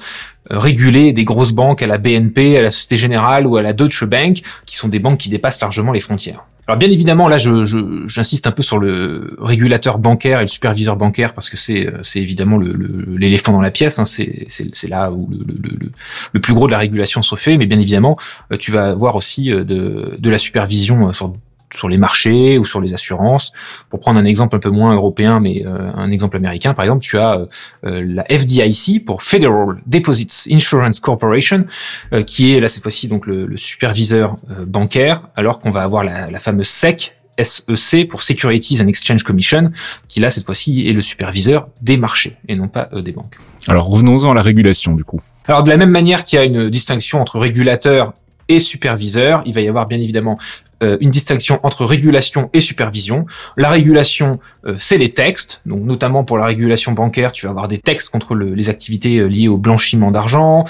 réguler 0.49 1.13
des 1.13 1.23
grosses 1.23 1.51
banques 1.51 1.81
à 1.81 1.87
la 1.87 1.97
BNP, 1.97 2.57
à 2.57 2.61
la 2.61 2.71
Société 2.71 2.95
Générale 2.95 3.47
ou 3.47 3.57
à 3.57 3.61
la 3.61 3.73
Deutsche 3.73 4.05
Bank, 4.05 4.41
qui 4.65 4.75
sont 4.75 4.87
des 4.87 4.99
banques 4.99 5.19
qui 5.19 5.29
dépassent 5.29 5.61
largement 5.61 5.91
les 5.91 5.99
frontières. 5.99 6.43
Alors 6.67 6.77
bien 6.77 6.91
évidemment, 6.91 7.29
là, 7.29 7.37
je, 7.37 7.63
j'insiste 8.07 8.45
un 8.45 8.51
peu 8.51 8.61
sur 8.61 8.77
le 8.77 9.37
régulateur 9.39 9.99
bancaire 9.99 10.39
et 10.39 10.41
le 10.41 10.47
superviseur 10.47 10.97
bancaire 10.97 11.33
parce 11.33 11.49
que 11.49 11.55
c'est, 11.55 11.87
c'est 12.03 12.19
évidemment 12.19 12.57
l'éléphant 12.59 13.53
dans 13.53 13.61
la 13.61 13.71
pièce. 13.71 13.99
Hein, 13.99 14.05
c'est, 14.05 14.89
là 14.89 15.09
où 15.09 15.29
le, 15.31 15.89
le, 16.33 16.41
plus 16.41 16.53
gros 16.53 16.67
de 16.67 16.71
la 16.71 16.77
régulation 16.77 17.21
se 17.21 17.35
fait. 17.35 17.55
Mais 17.55 17.67
bien 17.67 17.79
évidemment, 17.79 18.17
euh, 18.51 18.57
tu 18.57 18.71
vas 18.71 18.89
avoir 18.89 19.15
aussi 19.15 19.49
euh, 19.49 19.63
de, 19.63 20.17
de 20.19 20.29
la 20.29 20.37
supervision 20.37 21.07
euh, 21.07 21.13
sur 21.13 21.33
sur 21.73 21.89
les 21.89 21.97
marchés 21.97 22.57
ou 22.57 22.65
sur 22.65 22.81
les 22.81 22.93
assurances. 22.93 23.51
Pour 23.89 23.99
prendre 23.99 24.19
un 24.19 24.25
exemple 24.25 24.55
un 24.55 24.59
peu 24.59 24.69
moins 24.69 24.95
européen, 24.95 25.39
mais 25.39 25.65
euh, 25.65 25.91
un 25.95 26.11
exemple 26.11 26.37
américain, 26.37 26.73
par 26.73 26.85
exemple, 26.85 27.01
tu 27.01 27.17
as 27.17 27.45
euh, 27.85 28.03
la 28.05 28.23
FDIC 28.23 29.05
pour 29.05 29.21
Federal 29.21 29.77
Deposits 29.85 30.51
Insurance 30.51 30.99
Corporation, 30.99 31.65
euh, 32.13 32.23
qui 32.23 32.53
est 32.53 32.59
là 32.59 32.67
cette 32.67 32.83
fois-ci 32.83 33.07
donc 33.07 33.25
le, 33.27 33.45
le 33.45 33.57
superviseur 33.57 34.35
bancaire, 34.65 35.21
alors 35.35 35.59
qu'on 35.59 35.71
va 35.71 35.81
avoir 35.81 36.03
la, 36.03 36.29
la 36.31 36.39
fameuse 36.39 36.67
SEC, 36.67 37.15
SEC 37.39 38.07
pour 38.07 38.23
Securities 38.23 38.81
and 38.81 38.87
Exchange 38.87 39.23
Commission, 39.23 39.71
qui 40.07 40.19
là 40.19 40.31
cette 40.31 40.45
fois-ci 40.45 40.87
est 40.87 40.93
le 40.93 41.01
superviseur 41.01 41.69
des 41.81 41.97
marchés 41.97 42.37
et 42.47 42.55
non 42.55 42.67
pas 42.67 42.89
des 42.93 43.11
banques. 43.11 43.35
Alors 43.67 43.87
revenons-en 43.87 44.31
à 44.31 44.33
la 44.33 44.41
régulation 44.41 44.95
du 44.95 45.03
coup. 45.03 45.19
Alors 45.47 45.63
de 45.63 45.69
la 45.69 45.77
même 45.77 45.91
manière 45.91 46.23
qu'il 46.23 46.39
y 46.39 46.41
a 46.41 46.45
une 46.45 46.69
distinction 46.69 47.21
entre 47.21 47.39
régulateur 47.39 48.13
et 48.47 48.59
superviseur. 48.59 49.43
Il 49.45 49.53
va 49.53 49.61
y 49.61 49.67
avoir 49.67 49.87
bien 49.87 49.99
évidemment 49.99 50.37
euh, 50.83 50.97
une 51.01 51.09
distinction 51.09 51.59
entre 51.63 51.85
régulation 51.85 52.51
et 52.53 52.59
supervision. 52.59 53.25
La 53.55 53.71
régulation, 53.71 54.39
euh, 54.67 54.75
c'est 54.77 54.99
les 54.99 55.11
textes, 55.11 55.61
donc 55.65 55.81
notamment 55.81 56.23
pour 56.23 56.37
la 56.37 56.45
régulation 56.45 56.91
bancaire, 56.91 57.31
tu 57.31 57.47
vas 57.47 57.49
avoir 57.49 57.67
des 57.67 57.79
textes 57.79 58.11
contre 58.11 58.35
les 58.35 58.69
activités 58.69 59.17
euh, 59.17 59.25
liées 59.25 59.47
au 59.47 59.57
blanchiment 59.57 60.11
d'argent 60.11 60.65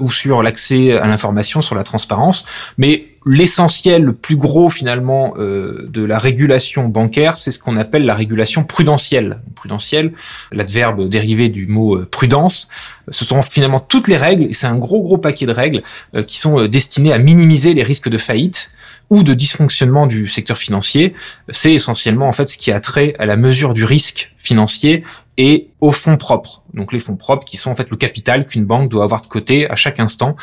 ou 0.00 0.10
sur 0.10 0.42
l'accès 0.42 0.92
à 0.92 1.06
l'information, 1.06 1.62
sur 1.62 1.74
la 1.74 1.84
transparence. 1.84 2.44
Mais 2.76 3.06
l'essentiel, 3.24 4.02
le 4.02 4.12
plus 4.12 4.36
gros 4.36 4.68
finalement 4.68 5.34
de 5.36 6.04
la 6.04 6.18
régulation 6.18 6.88
bancaire, 6.88 7.36
c'est 7.36 7.50
ce 7.50 7.58
qu'on 7.58 7.76
appelle 7.76 8.04
la 8.04 8.14
régulation 8.14 8.64
prudentielle. 8.64 9.40
Prudentielle, 9.54 10.12
l'adverbe 10.52 11.08
dérivé 11.08 11.48
du 11.48 11.66
mot 11.66 11.98
prudence, 12.06 12.68
ce 13.10 13.24
sont 13.24 13.42
finalement 13.42 13.80
toutes 13.80 14.08
les 14.08 14.16
règles, 14.16 14.44
et 14.44 14.52
c'est 14.52 14.66
un 14.66 14.76
gros 14.76 15.02
gros 15.02 15.18
paquet 15.18 15.46
de 15.46 15.52
règles 15.52 15.82
qui 16.26 16.38
sont 16.38 16.66
destinées 16.66 17.12
à 17.12 17.18
minimiser 17.18 17.74
les 17.74 17.82
risques 17.82 18.08
de 18.08 18.18
faillite 18.18 18.70
ou 19.10 19.22
de 19.22 19.34
dysfonctionnement 19.34 20.06
du 20.06 20.28
secteur 20.28 20.58
financier, 20.58 21.14
c'est 21.50 21.72
essentiellement 21.72 22.28
en 22.28 22.32
fait 22.32 22.48
ce 22.48 22.58
qui 22.58 22.72
a 22.72 22.80
trait 22.80 23.14
à 23.18 23.26
la 23.26 23.36
mesure 23.36 23.72
du 23.72 23.84
risque 23.84 24.32
financier 24.36 25.04
et 25.38 25.68
aux 25.86 25.92
fonds 25.92 26.16
propres. 26.16 26.64
Donc 26.74 26.92
les 26.92 26.98
fonds 26.98 27.14
propres 27.14 27.46
qui 27.46 27.56
sont 27.56 27.70
en 27.70 27.76
fait 27.76 27.88
le 27.90 27.96
capital 27.96 28.44
qu'une 28.44 28.64
banque 28.64 28.90
doit 28.90 29.04
avoir 29.04 29.22
de 29.22 29.28
côté 29.28 29.70
à 29.70 29.76
chaque 29.76 30.00
instant 30.00 30.34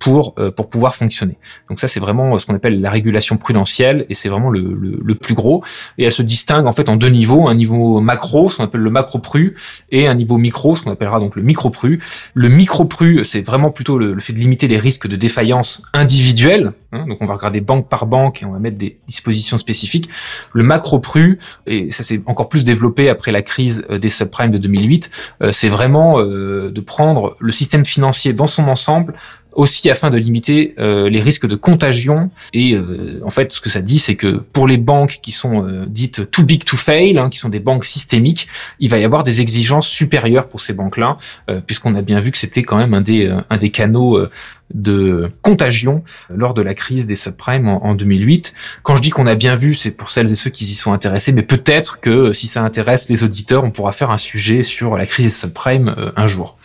pour 0.00 0.34
euh, 0.38 0.50
pour 0.50 0.68
pouvoir 0.68 0.96
fonctionner. 0.96 1.38
Donc 1.68 1.78
ça 1.78 1.86
c'est 1.86 2.00
vraiment 2.00 2.34
euh, 2.34 2.38
ce 2.40 2.46
qu'on 2.46 2.54
appelle 2.56 2.80
la 2.80 2.90
régulation 2.90 3.36
prudentielle 3.36 4.06
et 4.08 4.14
c'est 4.14 4.28
vraiment 4.28 4.50
le, 4.50 4.60
le, 4.60 5.14
plus 5.14 5.34
gros. 5.34 5.62
Et 5.98 6.04
elle 6.04 6.12
se 6.12 6.22
distingue 6.22 6.66
en 6.66 6.72
fait 6.72 6.88
en 6.88 6.96
deux 6.96 7.10
niveaux, 7.10 7.46
un 7.46 7.54
niveau 7.54 8.00
macro, 8.00 8.50
ce 8.50 8.56
qu'on 8.56 8.64
appelle 8.64 8.80
le 8.80 8.90
macro 8.90 9.20
pru, 9.20 9.54
et 9.92 10.08
un 10.08 10.14
niveau 10.14 10.36
micro, 10.36 10.74
ce 10.74 10.82
qu'on 10.82 10.90
appellera 10.90 11.20
donc 11.20 11.36
le 11.36 11.42
micro 11.42 11.70
pru. 11.70 12.00
Le 12.34 12.48
micro 12.48 12.84
pru, 12.84 13.24
c'est 13.24 13.42
vraiment 13.42 13.70
plutôt 13.70 13.98
le, 13.98 14.18
fait 14.18 14.32
de 14.32 14.38
limiter 14.38 14.66
les 14.66 14.78
risques 14.78 15.06
de 15.06 15.16
défaillance 15.16 15.82
individuelle. 15.92 16.72
Hein. 16.90 17.04
donc 17.06 17.18
on 17.20 17.26
va 17.26 17.34
regarder 17.34 17.60
banque 17.60 17.88
par 17.88 18.06
banque 18.06 18.42
et 18.42 18.46
on 18.46 18.52
va 18.52 18.58
mettre 18.58 18.78
des 18.78 18.98
dispositions 19.06 19.58
spécifiques. 19.58 20.08
Le 20.54 20.64
macro 20.64 20.98
pru, 20.98 21.38
et 21.66 21.92
ça 21.92 22.02
s'est 22.02 22.20
encore 22.26 22.48
plus 22.48 22.64
développé 22.64 23.08
après 23.08 23.30
la 23.30 23.42
crise 23.42 23.84
euh, 23.90 23.98
des 23.98 24.08
subprimes 24.08 24.50
de 24.50 24.58
2008, 24.58 24.87
euh, 25.42 25.52
c'est 25.52 25.68
vraiment 25.68 26.20
euh, 26.20 26.70
de 26.70 26.80
prendre 26.80 27.36
le 27.40 27.52
système 27.52 27.84
financier 27.84 28.32
dans 28.32 28.46
son 28.46 28.68
ensemble 28.68 29.14
aussi 29.52 29.90
afin 29.90 30.10
de 30.10 30.18
limiter 30.18 30.74
euh, 30.78 31.08
les 31.08 31.20
risques 31.20 31.46
de 31.46 31.56
contagion. 31.56 32.30
Et 32.52 32.76
en 33.24 33.30
fait, 33.30 33.50
ce 33.50 33.60
que 33.60 33.68
ça 33.68 33.80
dit, 33.80 33.98
c'est 33.98 34.14
que 34.14 34.36
pour 34.36 34.68
les 34.68 34.76
banques 34.76 35.18
qui 35.20 35.32
sont 35.32 35.66
dites 35.88 36.30
too 36.30 36.44
big 36.44 36.64
to 36.64 36.76
fail, 36.76 37.18
hein, 37.18 37.28
qui 37.28 37.38
sont 37.38 37.48
des 37.48 37.58
banques 37.58 37.84
systémiques, 37.84 38.46
il 38.78 38.88
va 38.88 38.98
y 38.98 39.04
avoir 39.04 39.24
des 39.24 39.40
exigences 39.40 39.88
supérieures 39.88 40.48
pour 40.48 40.60
ces 40.60 40.74
banques-là, 40.74 41.16
puisqu'on 41.66 41.96
a 41.96 42.02
bien 42.02 42.20
vu 42.20 42.30
que 42.30 42.38
c'était 42.38 42.62
quand 42.62 42.76
même 42.76 42.94
un 42.94 43.00
des, 43.00 43.34
un 43.50 43.56
des 43.56 43.70
canaux 43.70 44.20
de 44.74 45.30
contagion 45.42 46.02
lors 46.28 46.54
de 46.54 46.62
la 46.62 46.74
crise 46.74 47.06
des 47.06 47.14
subprimes 47.14 47.68
en, 47.68 47.84
en 47.84 47.94
2008. 47.94 48.54
Quand 48.82 48.96
je 48.96 49.02
dis 49.02 49.10
qu'on 49.10 49.26
a 49.26 49.34
bien 49.34 49.56
vu, 49.56 49.74
c'est 49.74 49.90
pour 49.90 50.10
celles 50.10 50.30
et 50.30 50.34
ceux 50.34 50.50
qui 50.50 50.64
y 50.64 50.74
sont 50.74 50.92
intéressés, 50.92 51.32
mais 51.32 51.42
peut-être 51.42 52.00
que 52.00 52.32
si 52.32 52.46
ça 52.46 52.62
intéresse 52.62 53.08
les 53.08 53.24
auditeurs, 53.24 53.64
on 53.64 53.70
pourra 53.70 53.92
faire 53.92 54.10
un 54.10 54.18
sujet 54.18 54.62
sur 54.62 54.96
la 54.96 55.06
crise 55.06 55.26
des 55.26 55.32
subprimes 55.32 55.94
un 56.16 56.26
jour. 56.26 56.58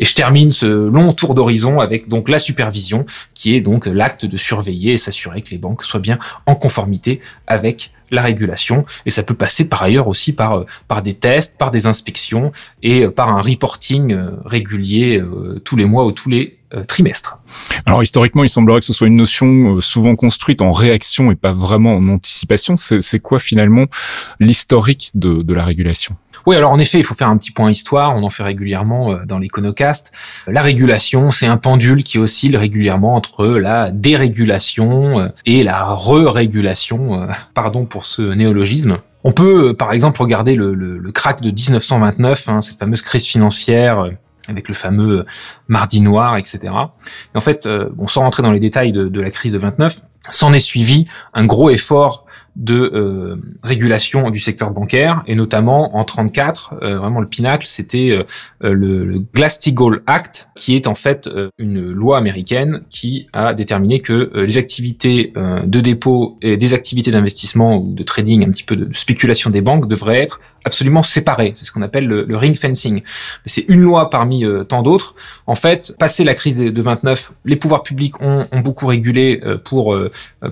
Et 0.00 0.04
je 0.04 0.14
termine 0.14 0.52
ce 0.52 0.66
long 0.66 1.12
tour 1.12 1.34
d'horizon 1.34 1.80
avec 1.80 2.08
donc 2.08 2.28
la 2.28 2.38
supervision, 2.38 3.06
qui 3.34 3.54
est 3.54 3.60
donc 3.60 3.86
l'acte 3.86 4.26
de 4.26 4.36
surveiller 4.36 4.94
et 4.94 4.98
s'assurer 4.98 5.42
que 5.42 5.50
les 5.50 5.58
banques 5.58 5.84
soient 5.84 6.00
bien 6.00 6.18
en 6.46 6.54
conformité 6.54 7.20
avec 7.46 7.92
la 8.10 8.22
régulation. 8.22 8.84
Et 9.06 9.10
ça 9.10 9.22
peut 9.22 9.34
passer 9.34 9.68
par 9.68 9.82
ailleurs 9.82 10.08
aussi 10.08 10.32
par, 10.32 10.58
euh, 10.58 10.66
par 10.88 11.02
des 11.02 11.14
tests, 11.14 11.58
par 11.58 11.70
des 11.70 11.86
inspections 11.86 12.52
et 12.82 13.02
euh, 13.02 13.10
par 13.10 13.28
un 13.28 13.42
reporting 13.42 14.12
euh, 14.12 14.30
régulier 14.44 15.22
tous 15.64 15.76
les 15.76 15.84
mois 15.84 16.04
ou 16.04 16.12
tous 16.12 16.28
les 16.28 16.58
trimestres. 16.86 17.38
Alors 17.86 18.02
historiquement, 18.02 18.44
il 18.44 18.48
semblerait 18.48 18.80
que 18.80 18.86
ce 18.86 18.92
soit 18.92 19.06
une 19.06 19.16
notion 19.16 19.80
souvent 19.80 20.16
construite 20.16 20.62
en 20.62 20.70
réaction 20.70 21.30
et 21.30 21.36
pas 21.36 21.52
vraiment 21.52 21.96
en 21.96 22.08
anticipation. 22.08 22.76
C'est 22.76 23.20
quoi 23.20 23.38
finalement 23.38 23.86
l'historique 24.40 25.10
de, 25.14 25.42
de 25.42 25.54
la 25.54 25.64
régulation? 25.64 26.16
Oui, 26.46 26.56
alors 26.56 26.72
en 26.72 26.78
effet, 26.78 26.98
il 26.98 27.04
faut 27.04 27.14
faire 27.14 27.28
un 27.28 27.38
petit 27.38 27.52
point 27.52 27.70
histoire, 27.70 28.14
on 28.14 28.22
en 28.22 28.30
fait 28.30 28.42
régulièrement 28.42 29.12
euh, 29.12 29.24
dans 29.24 29.38
l'iconocast. 29.38 30.12
La 30.46 30.60
régulation, 30.60 31.30
c'est 31.30 31.46
un 31.46 31.56
pendule 31.56 32.04
qui 32.04 32.18
oscille 32.18 32.56
régulièrement 32.56 33.14
entre 33.14 33.46
la 33.46 33.90
dérégulation 33.90 35.20
euh, 35.20 35.28
et 35.46 35.64
la 35.64 35.84
re-régulation, 35.84 37.22
euh, 37.22 37.26
pardon 37.54 37.86
pour 37.86 38.04
ce 38.04 38.22
néologisme. 38.22 38.98
On 39.26 39.32
peut 39.32 39.74
par 39.74 39.92
exemple 39.94 40.20
regarder 40.20 40.54
le, 40.54 40.74
le, 40.74 40.98
le 40.98 41.12
crack 41.12 41.40
de 41.40 41.50
1929, 41.50 42.48
hein, 42.50 42.60
cette 42.60 42.78
fameuse 42.78 43.00
crise 43.00 43.24
financière 43.24 44.10
avec 44.48 44.68
le 44.68 44.74
fameux 44.74 45.24
mardi 45.68 46.00
noir, 46.00 46.36
etc. 46.36 46.60
Et 46.62 47.38
en 47.38 47.40
fait, 47.40 47.68
on 47.98 48.06
sans 48.14 48.20
rentrer 48.20 48.42
dans 48.42 48.52
les 48.52 48.60
détails 48.60 48.92
de, 48.92 49.20
la 49.20 49.30
crise 49.30 49.52
de 49.52 49.58
29, 49.58 50.02
s'en 50.30 50.52
est 50.52 50.58
suivi 50.58 51.06
un 51.34 51.44
gros 51.44 51.70
effort 51.70 52.24
de 52.56 52.76
euh, 52.94 53.36
régulation 53.64 54.30
du 54.30 54.38
secteur 54.38 54.70
bancaire 54.70 55.24
et 55.26 55.34
notamment 55.34 55.96
en 55.96 56.04
34 56.04 56.74
euh, 56.82 56.98
vraiment 56.98 57.20
le 57.20 57.26
pinacle 57.26 57.66
c'était 57.66 58.10
euh, 58.12 58.22
le, 58.60 59.04
le 59.04 59.18
Glass-Steagall 59.18 60.02
Act 60.06 60.48
qui 60.54 60.76
est 60.76 60.86
en 60.86 60.94
fait 60.94 61.28
une 61.58 61.90
loi 61.90 62.16
américaine 62.16 62.82
qui 62.90 63.26
a 63.32 63.54
déterminé 63.54 63.98
que 63.98 64.30
les 64.36 64.56
activités 64.56 65.32
de 65.34 65.80
dépôt 65.80 66.38
et 66.42 66.56
des 66.56 66.74
activités 66.74 67.10
d'investissement 67.10 67.78
ou 67.78 67.92
de 67.92 68.04
trading 68.04 68.46
un 68.46 68.52
petit 68.52 68.62
peu 68.62 68.76
de 68.76 68.94
spéculation 68.94 69.50
des 69.50 69.60
banques 69.60 69.88
devraient 69.88 70.22
être 70.22 70.40
absolument 70.64 71.02
séparés. 71.02 71.52
C'est 71.54 71.64
ce 71.64 71.72
qu'on 71.72 71.82
appelle 71.82 72.06
le, 72.06 72.36
ring 72.36 72.56
fencing. 72.56 73.02
C'est 73.44 73.64
une 73.68 73.80
loi 73.80 74.10
parmi 74.10 74.44
tant 74.68 74.82
d'autres. 74.82 75.14
En 75.46 75.54
fait, 75.54 75.94
passé 75.98 76.24
la 76.24 76.34
crise 76.34 76.58
de 76.58 76.82
29, 76.82 77.32
les 77.44 77.56
pouvoirs 77.56 77.82
publics 77.82 78.20
ont, 78.20 78.46
ont 78.50 78.60
beaucoup 78.60 78.86
régulé 78.86 79.40
pour 79.64 79.96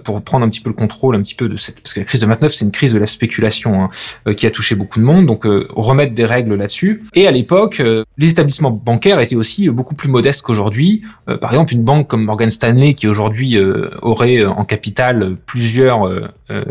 pour 0.04 0.22
prendre 0.22 0.44
un 0.44 0.48
petit 0.48 0.60
peu 0.60 0.70
le 0.70 0.76
contrôle, 0.76 1.16
un 1.16 1.22
petit 1.22 1.34
peu 1.34 1.48
de 1.48 1.56
cette 1.56 1.80
parce 1.80 1.94
que 1.94 2.00
la 2.00 2.06
crise 2.06 2.20
de 2.20 2.26
29 2.26 2.52
c'est 2.52 2.64
une 2.64 2.70
crise 2.70 2.92
de 2.92 2.98
la 2.98 3.06
spéculation 3.06 3.82
hein, 3.82 3.90
euh, 4.26 4.34
qui 4.34 4.46
a 4.46 4.50
touché 4.50 4.74
beaucoup 4.74 4.98
de 4.98 5.04
monde, 5.04 5.26
donc 5.26 5.46
euh, 5.46 5.66
remettre 5.70 6.14
des 6.14 6.24
règles 6.24 6.54
là-dessus. 6.54 7.04
Et 7.14 7.26
à 7.26 7.30
l'époque, 7.30 7.80
euh, 7.80 8.04
les 8.18 8.30
établissements 8.30 8.70
bancaires 8.70 9.20
étaient 9.20 9.36
aussi 9.36 9.68
beaucoup 9.68 9.94
plus 9.94 10.08
modestes 10.08 10.42
qu'aujourd'hui. 10.42 11.02
par 11.40 11.50
exemple, 11.52 11.72
une 11.72 11.82
banque 11.82 12.08
comme 12.08 12.24
Morgan 12.24 12.50
Stanley 12.50 12.94
qui 12.94 13.08
aujourd'hui 13.08 13.58
aurait 14.02 14.44
en 14.44 14.64
capital 14.64 15.36
plusieurs 15.46 16.08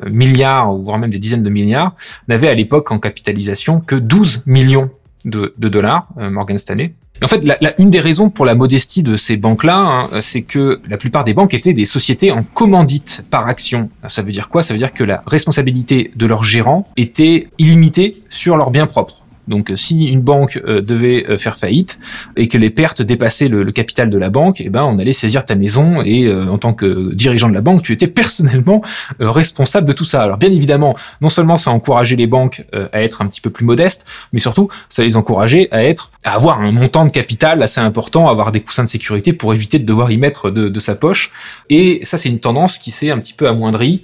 milliards 0.09 0.73
ou 0.73 0.83
voire 0.83 0.97
même 0.97 1.11
des 1.11 1.19
dizaines 1.19 1.43
de 1.43 1.49
milliards, 1.49 1.95
n'avait 2.27 2.47
à 2.47 2.53
l'époque 2.53 2.91
en 2.91 2.99
que 3.85 3.95
12 3.95 4.43
millions 4.45 4.89
de, 5.25 5.53
dollars, 5.57 6.07
Morgan 6.17 6.57
Stanley. 6.57 6.93
En 7.23 7.27
fait, 7.27 7.45
une 7.77 7.91
des 7.91 7.99
raisons 7.99 8.31
pour 8.31 8.45
la 8.45 8.55
modestie 8.55 9.03
de 9.03 9.15
ces 9.15 9.37
banques-là, 9.37 9.77
hein, 9.77 10.21
c'est 10.21 10.41
que 10.41 10.81
la 10.89 10.97
plupart 10.97 11.23
des 11.23 11.35
banques 11.35 11.53
étaient 11.53 11.73
des 11.73 11.85
sociétés 11.85 12.31
en 12.31 12.41
commandite 12.41 13.23
par 13.29 13.47
action. 13.47 13.91
Ça 14.07 14.23
veut 14.23 14.31
dire 14.31 14.49
quoi? 14.49 14.63
Ça 14.63 14.73
veut 14.73 14.79
dire 14.79 14.91
que 14.91 15.03
la 15.03 15.21
responsabilité 15.27 16.11
de 16.15 16.25
leurs 16.25 16.43
gérants 16.43 16.87
était 16.97 17.49
illimitée 17.59 18.17
sur 18.29 18.57
leurs 18.57 18.71
biens 18.71 18.87
propres. 18.87 19.20
Donc, 19.51 19.69
euh, 19.69 19.75
si 19.75 20.05
une 20.05 20.21
banque 20.21 20.59
euh, 20.65 20.81
devait 20.81 21.25
euh, 21.29 21.37
faire 21.37 21.57
faillite 21.57 21.99
et 22.37 22.47
que 22.47 22.57
les 22.57 22.69
pertes 22.69 23.01
dépassaient 23.01 23.49
le, 23.49 23.65
capital 23.71 24.09
de 24.09 24.17
la 24.17 24.29
banque, 24.29 24.61
eh 24.61 24.69
ben, 24.69 24.83
on 24.83 24.97
allait 24.97 25.13
saisir 25.13 25.45
ta 25.45 25.55
maison 25.55 26.01
et 26.03 26.31
en 26.31 26.57
tant 26.57 26.73
que 26.73 27.13
dirigeant 27.13 27.47
de 27.47 27.53
la 27.53 27.61
banque, 27.61 27.83
tu 27.83 27.93
étais 27.93 28.07
personnellement 28.07 28.81
responsable 29.19 29.87
de 29.87 29.93
tout 29.93 30.03
ça. 30.03 30.21
Alors, 30.21 30.37
bien 30.37 30.51
évidemment, 30.51 30.95
non 31.21 31.29
seulement 31.29 31.57
ça 31.57 31.71
encourageait 31.71 32.15
les 32.15 32.27
banques 32.27 32.65
à 32.73 33.01
être 33.01 33.21
un 33.21 33.27
petit 33.27 33.41
peu 33.41 33.49
plus 33.49 33.65
modestes, 33.65 34.05
mais 34.33 34.39
surtout, 34.39 34.69
ça 34.89 35.03
les 35.03 35.15
encourageait 35.15 35.67
à 35.71 35.83
être, 35.83 36.11
à 36.23 36.33
avoir 36.35 36.59
un 36.59 36.71
montant 36.71 37.05
de 37.05 37.09
capital 37.09 37.63
assez 37.63 37.79
important, 37.79 38.27
à 38.27 38.31
avoir 38.31 38.51
des 38.51 38.61
coussins 38.61 38.83
de 38.83 38.89
sécurité 38.89 39.33
pour 39.33 39.53
éviter 39.53 39.79
de 39.79 39.85
devoir 39.85 40.11
y 40.11 40.17
mettre 40.17 40.51
de, 40.51 40.69
de 40.69 40.79
sa 40.79 40.95
poche. 40.95 41.31
Et 41.69 42.01
ça, 42.03 42.17
c'est 42.17 42.29
une 42.29 42.39
tendance 42.39 42.77
qui 42.77 42.91
s'est 42.91 43.09
un 43.09 43.19
petit 43.19 43.33
peu 43.33 43.47
amoindrie 43.47 44.03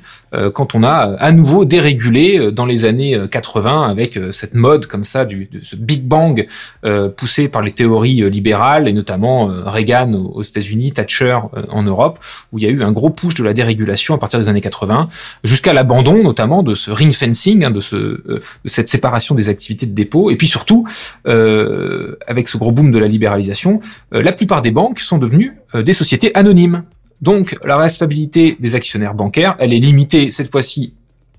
quand 0.53 0.75
on 0.75 0.83
a 0.83 1.15
à 1.19 1.31
nouveau 1.31 1.63
dérégulé 1.63 2.51
dans 2.51 2.65
les 2.65 2.83
années 2.83 3.17
80 3.31 3.89
avec 3.89 4.19
cette 4.31 4.55
mode 4.55 4.85
comme 4.85 5.05
ça 5.05 5.23
du, 5.25 5.36
de 5.45 5.61
ce 5.63 5.75
Big 5.75 6.03
Bang 6.03 6.47
euh, 6.85 7.09
poussé 7.09 7.47
par 7.47 7.61
les 7.61 7.71
théories 7.71 8.23
euh, 8.23 8.29
libérales 8.29 8.87
et 8.87 8.93
notamment 8.93 9.49
euh, 9.49 9.63
Reagan 9.65 10.13
aux, 10.13 10.41
États-Unis, 10.41 10.91
Thatcher 10.91 11.37
en 11.69 11.83
Europe, 11.83 12.19
où 12.51 12.59
il 12.59 12.63
y 12.63 12.67
a 12.67 12.69
eu 12.69 12.83
un 12.83 12.91
gros 12.91 13.09
push 13.09 13.35
de 13.35 13.43
la 13.43 13.53
dérégulation 13.53 14.15
à 14.15 14.17
partir 14.17 14.39
des 14.39 14.49
années 14.49 14.61
80, 14.61 15.09
jusqu'à 15.43 15.73
l'abandon 15.73 16.23
notamment 16.23 16.63
de 16.63 16.73
ce 16.73 16.91
ring 16.91 17.11
fencing, 17.11 17.63
hein, 17.63 17.71
de, 17.71 17.79
ce, 17.79 17.95
de 17.95 18.41
cette 18.65 18.87
séparation 18.87 19.35
des 19.35 19.49
activités 19.49 19.85
de 19.85 19.93
dépôt, 19.93 20.31
et 20.31 20.35
puis 20.35 20.47
surtout 20.47 20.87
avec 21.25 22.47
ce 22.47 22.57
gros 22.57 22.71
boom 22.71 22.91
de 22.91 22.97
la 22.97 23.07
libéralisation, 23.07 23.81
la 24.11 24.31
plupart 24.31 24.61
des 24.61 24.71
banques 24.71 24.99
sont 24.99 25.17
devenues 25.17 25.57
des 25.75 25.93
sociétés 25.93 26.33
anonymes. 26.35 26.83
Donc 27.21 27.57
la 27.63 27.77
responsabilité 27.77 28.57
des 28.59 28.75
actionnaires 28.75 29.13
bancaires, 29.13 29.55
elle 29.59 29.73
est 29.73 29.79
limitée 29.79 30.31
cette 30.31 30.49
fois-ci 30.51 30.93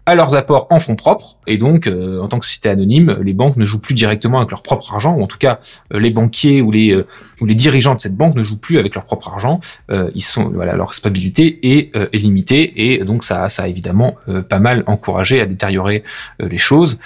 à 0.08 0.14
leurs 0.14 0.34
apports 0.34 0.68
en 0.70 0.80
fonds 0.80 0.96
propres. 0.96 1.36
Et 1.46 1.58
donc, 1.58 1.86
euh, 1.86 2.22
en 2.22 2.28
tant 2.28 2.38
que 2.38 2.46
société 2.46 2.70
anonyme, 2.70 3.18
les 3.22 3.34
banques 3.34 3.56
ne 3.56 3.66
jouent 3.66 3.78
plus 3.78 3.94
directement 3.94 4.38
avec 4.38 4.50
leur 4.50 4.62
propre 4.62 4.94
argent, 4.94 5.14
ou 5.14 5.22
en 5.22 5.26
tout 5.26 5.36
cas, 5.36 5.60
euh, 5.92 6.00
les 6.00 6.08
banquiers 6.08 6.62
ou 6.62 6.70
les, 6.70 6.92
euh, 6.92 7.06
ou 7.42 7.44
les 7.44 7.54
dirigeants 7.54 7.94
de 7.94 8.00
cette 8.00 8.16
banque 8.16 8.34
ne 8.34 8.42
jouent 8.42 8.56
plus 8.56 8.78
avec 8.78 8.94
leur 8.94 9.04
propre 9.04 9.28
argent. 9.28 9.60
ils 10.14 10.22
sont, 10.22 10.48
voilà, 10.48 10.76
leur 10.76 10.88
responsabilité 10.88 11.58
est, 11.62 11.94
est 11.94 12.18
limitée, 12.18 12.92
et 12.92 13.04
donc 13.04 13.22
ça, 13.22 13.48
ça 13.48 13.64
a 13.64 13.68
évidemment 13.68 14.16
pas 14.48 14.58
mal 14.58 14.82
encouragé 14.86 15.40
à 15.40 15.46
détériorer 15.46 16.02
les 16.40 16.58
choses. 16.58 16.98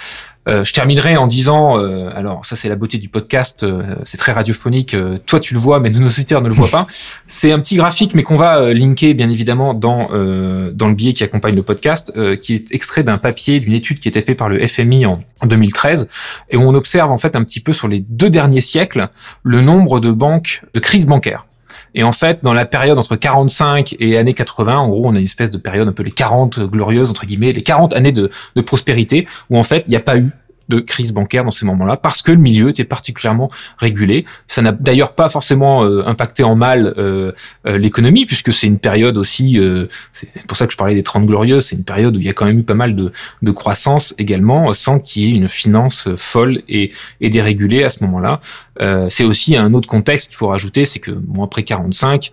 Euh, 0.47 0.63
je 0.63 0.73
terminerai 0.73 1.15
en 1.15 1.27
disant, 1.27 1.77
euh, 1.77 2.09
alors 2.13 2.45
ça 2.45 2.55
c'est 2.55 2.67
la 2.67 2.75
beauté 2.75 2.97
du 2.97 3.07
podcast, 3.07 3.63
euh, 3.63 3.95
c'est 4.03 4.17
très 4.17 4.33
radiophonique, 4.33 4.95
toi 5.25 5.39
tu 5.39 5.53
le 5.53 5.59
vois 5.59 5.79
mais 5.79 5.89
nos 5.89 6.07
auditeurs 6.07 6.41
ne 6.41 6.49
le 6.49 6.53
voient 6.53 6.69
pas. 6.69 6.87
C'est 7.27 7.51
un 7.51 7.59
petit 7.59 7.75
graphique 7.75 8.13
mais 8.13 8.23
qu'on 8.23 8.35
va 8.35 8.73
linker 8.73 9.13
bien 9.13 9.29
évidemment 9.29 9.73
dans 9.73 10.09
dans 10.09 10.87
le 10.87 10.93
billet 10.93 11.13
qui 11.13 11.23
accompagne 11.23 11.55
le 11.55 11.63
podcast, 11.63 12.13
qui 12.41 12.53
est 12.53 12.71
extrait 12.71 13.03
d'un 13.03 13.17
papier 13.17 13.59
d'une 13.59 13.73
étude 13.73 13.99
qui 13.99 14.07
a 14.07 14.09
été 14.09 14.21
faite 14.21 14.37
par 14.37 14.49
le 14.49 14.65
FMI 14.67 15.05
en, 15.05 15.23
en 15.41 15.47
2013 15.47 16.09
et 16.49 16.57
où 16.57 16.61
on 16.61 16.73
observe 16.73 17.11
en 17.11 17.17
fait 17.17 17.35
un 17.35 17.43
petit 17.43 17.59
peu 17.59 17.73
sur 17.73 17.87
les 17.87 17.99
deux 17.99 18.29
derniers 18.29 18.61
siècles 18.61 19.09
le 19.43 19.61
nombre 19.61 19.99
de 19.99 20.11
banques, 20.11 20.61
de 20.73 20.79
crises 20.79 21.07
bancaires. 21.07 21.45
Et 21.95 22.03
en 22.03 22.11
fait, 22.11 22.39
dans 22.43 22.53
la 22.53 22.65
période 22.65 22.97
entre 22.97 23.15
45 23.15 23.95
et 23.99 24.17
années 24.17 24.33
80, 24.33 24.77
en 24.77 24.89
gros, 24.89 25.07
on 25.07 25.15
a 25.15 25.19
une 25.19 25.23
espèce 25.23 25.51
de 25.51 25.57
période 25.57 25.87
un 25.87 25.91
peu 25.91 26.03
les 26.03 26.11
40 26.11 26.59
glorieuses, 26.61 27.09
entre 27.09 27.25
guillemets, 27.25 27.53
les 27.53 27.63
40 27.63 27.93
années 27.93 28.11
de, 28.11 28.29
de 28.55 28.61
prospérité, 28.61 29.27
où 29.49 29.57
en 29.57 29.63
fait, 29.63 29.83
il 29.87 29.91
n'y 29.91 29.95
a 29.95 30.01
pas 30.01 30.17
eu 30.17 30.31
de 30.69 30.79
crise 30.79 31.13
bancaire 31.13 31.43
dans 31.43 31.51
ces 31.51 31.65
moments-là 31.65 31.97
parce 31.97 32.21
que 32.21 32.31
le 32.31 32.37
milieu 32.37 32.69
était 32.69 32.83
particulièrement 32.83 33.51
régulé. 33.77 34.25
Ça 34.47 34.61
n'a 34.61 34.71
d'ailleurs 34.71 35.13
pas 35.13 35.29
forcément 35.29 35.83
euh, 35.83 36.05
impacté 36.05 36.43
en 36.43 36.55
mal 36.55 36.93
euh, 36.97 37.31
euh, 37.65 37.77
l'économie 37.77 38.25
puisque 38.25 38.53
c'est 38.53 38.67
une 38.67 38.79
période 38.79 39.17
aussi, 39.17 39.59
c'est 40.11 40.29
pour 40.47 40.57
ça 40.57 40.65
que 40.67 40.73
je 40.73 40.77
parlais 40.77 40.95
des 40.95 41.03
30 41.03 41.25
glorieuses, 41.25 41.65
c'est 41.65 41.75
une 41.75 41.83
période 41.83 42.15
où 42.15 42.19
il 42.19 42.25
y 42.25 42.29
a 42.29 42.33
quand 42.33 42.45
même 42.45 42.59
eu 42.59 42.63
pas 42.63 42.73
mal 42.73 42.95
de, 42.95 43.11
de 43.41 43.51
croissance 43.51 44.15
également 44.17 44.73
sans 44.73 44.99
qu'il 44.99 45.23
y 45.23 45.25
ait 45.25 45.35
une 45.35 45.47
finance 45.47 46.07
folle 46.17 46.61
et, 46.69 46.91
et 47.21 47.29
dérégulée 47.29 47.83
à 47.83 47.89
ce 47.89 48.03
moment-là. 48.05 48.41
c'est 49.09 49.25
aussi 49.25 49.55
un 49.55 49.73
autre 49.73 49.87
contexte 49.87 50.29
qu'il 50.29 50.37
faut 50.37 50.47
rajouter, 50.47 50.85
c'est 50.85 50.99
que 50.99 51.11
bon, 51.11 51.43
après 51.43 51.63
45, 51.63 52.31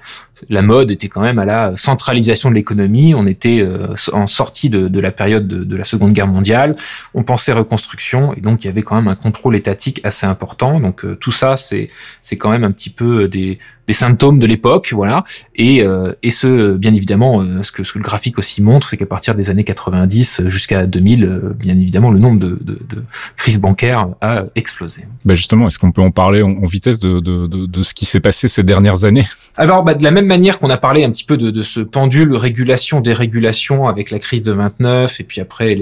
la 0.49 0.63
mode 0.63 0.91
était 0.91 1.09
quand 1.09 1.21
même 1.21 1.39
à 1.39 1.45
la 1.45 1.77
centralisation 1.77 2.51
de 2.51 2.55
l'économie. 2.55 3.15
On 3.15 3.27
était 3.27 3.61
euh, 3.61 3.95
en 4.13 4.27
sortie 4.27 4.71
de, 4.71 5.01
la 5.01 5.11
période 5.11 5.47
de, 5.47 5.77
la 5.77 5.85
Seconde 5.85 6.13
Guerre 6.13 6.27
mondiale. 6.27 6.77
On 7.15 7.23
pensait 7.23 7.53
reconstruction 7.53 8.35
et 8.35 8.41
donc 8.41 8.65
il 8.65 8.69
y 8.69 8.71
avait 8.71 8.83
quand 8.83 8.97
même 8.97 9.09
un 9.09 9.17
contrôle 9.17 9.57
étatique 9.57 10.01
assez 10.05 10.27
important. 10.27 10.81
Donc 10.81 11.05
euh, 11.05 11.17
tout 11.17 11.33
ça, 11.33 11.57
c'est 11.57 11.91
c'est 12.21 12.37
quand 12.37 12.51
même 12.51 12.65
un 12.65 12.73
petit 12.73 12.91
peu 12.91 13.29
des 13.29 13.59
des 13.91 13.95
symptômes 13.95 14.39
de 14.39 14.47
l'époque, 14.47 14.93
voilà. 14.93 15.25
Et, 15.57 15.83
euh, 15.83 16.13
et 16.23 16.31
ce, 16.31 16.77
bien 16.77 16.95
évidemment, 16.95 17.43
euh, 17.43 17.65
ce, 17.65 17.73
que, 17.73 17.83
ce 17.83 17.93
que 17.93 17.99
le 17.99 18.05
graphique 18.05 18.39
aussi 18.39 18.63
montre, 18.63 18.89
c'est 18.89 18.97
qu'à 18.97 19.05
partir 19.05 19.35
des 19.35 19.51
années 19.51 19.65
90 19.65 20.43
jusqu'à 20.47 20.87
2000, 20.87 21.25
euh, 21.25 21.53
bien 21.59 21.75
évidemment, 21.77 22.13
le 22.13 22.21
nombre 22.21 22.39
de, 22.39 22.57
de, 22.61 22.79
de, 22.89 23.03
crises 23.37 23.61
bancaires 23.61 24.07
a 24.21 24.45
explosé. 24.55 25.07
Bah 25.25 25.35
justement, 25.35 25.67
est-ce 25.67 25.81
qu'on 25.81 25.91
peut 25.91 26.03
en 26.03 26.13
parler 26.13 26.41
en, 26.41 26.65
vitesse 26.67 27.01
de, 27.01 27.19
de, 27.19 27.49
de, 27.49 27.83
ce 27.83 27.93
qui 27.93 28.05
s'est 28.05 28.21
passé 28.21 28.47
ces 28.47 28.63
dernières 28.63 29.03
années? 29.03 29.27
Alors, 29.57 29.83
bah, 29.83 29.95
de 29.95 30.05
la 30.05 30.13
même 30.13 30.27
manière 30.27 30.61
qu'on 30.61 30.71
a 30.71 30.79
parlé 30.79 31.03
un 31.03 31.11
petit 31.11 31.25
peu 31.25 31.37
de, 31.37 31.51
de 31.51 31.63
ce 31.63 31.81
pendule 31.81 32.37
régulation-dérégulation 32.37 33.89
avec 33.89 34.13
la 34.13 34.21
crise 34.21 34.45
de 34.45 34.53
29 34.53 35.19
et 35.19 35.25
puis 35.25 35.41
après 35.41 35.75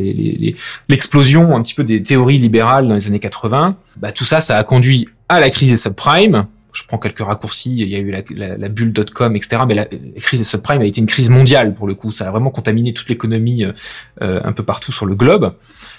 l'explosion 0.89 1.43
les, 1.43 1.49
les, 1.49 1.55
un 1.57 1.63
petit 1.63 1.75
peu 1.75 1.85
des 1.85 2.03
théories 2.03 2.39
libérales 2.39 2.89
dans 2.89 2.95
les 2.95 3.07
années 3.07 3.21
80, 3.21 3.77
bah, 3.99 4.13
tout 4.13 4.25
ça, 4.25 4.41
ça 4.41 4.57
a 4.57 4.65
conduit 4.65 5.09
à 5.29 5.41
la 5.41 5.51
crise 5.51 5.69
des 5.69 5.77
subprimes, 5.77 6.47
je 6.79 6.87
prends 6.87 6.99
quelques 6.99 7.21
raccourcis, 7.21 7.75
il 7.77 7.89
y 7.89 7.97
a 7.97 7.99
eu 7.99 8.11
la, 8.11 8.23
la, 8.31 8.57
la 8.57 8.69
bulle.com, 8.69 9.35
etc. 9.35 9.63
Mais 9.67 9.75
la, 9.75 9.87
crise 10.21 10.41
des 10.41 10.45
subprimes 10.45 10.81
a 10.81 10.85
été 10.85 11.01
une 11.01 11.07
crise 11.07 11.29
mondiale 11.31 11.75
pour 11.75 11.89
le 11.89 11.95
coup. 11.95 12.13
Ça 12.13 12.29
a 12.29 12.31
vraiment 12.31 12.51
contaminé 12.51 12.93
toute 12.93 13.09
l'économie 13.09 13.65
euh, 13.65 13.73
euh, 14.23 14.41
un 14.45 14.53
peu 14.53 14.63
partout 14.63 14.93
sur 14.93 15.07
le 15.07 15.17
globe. 15.17 15.55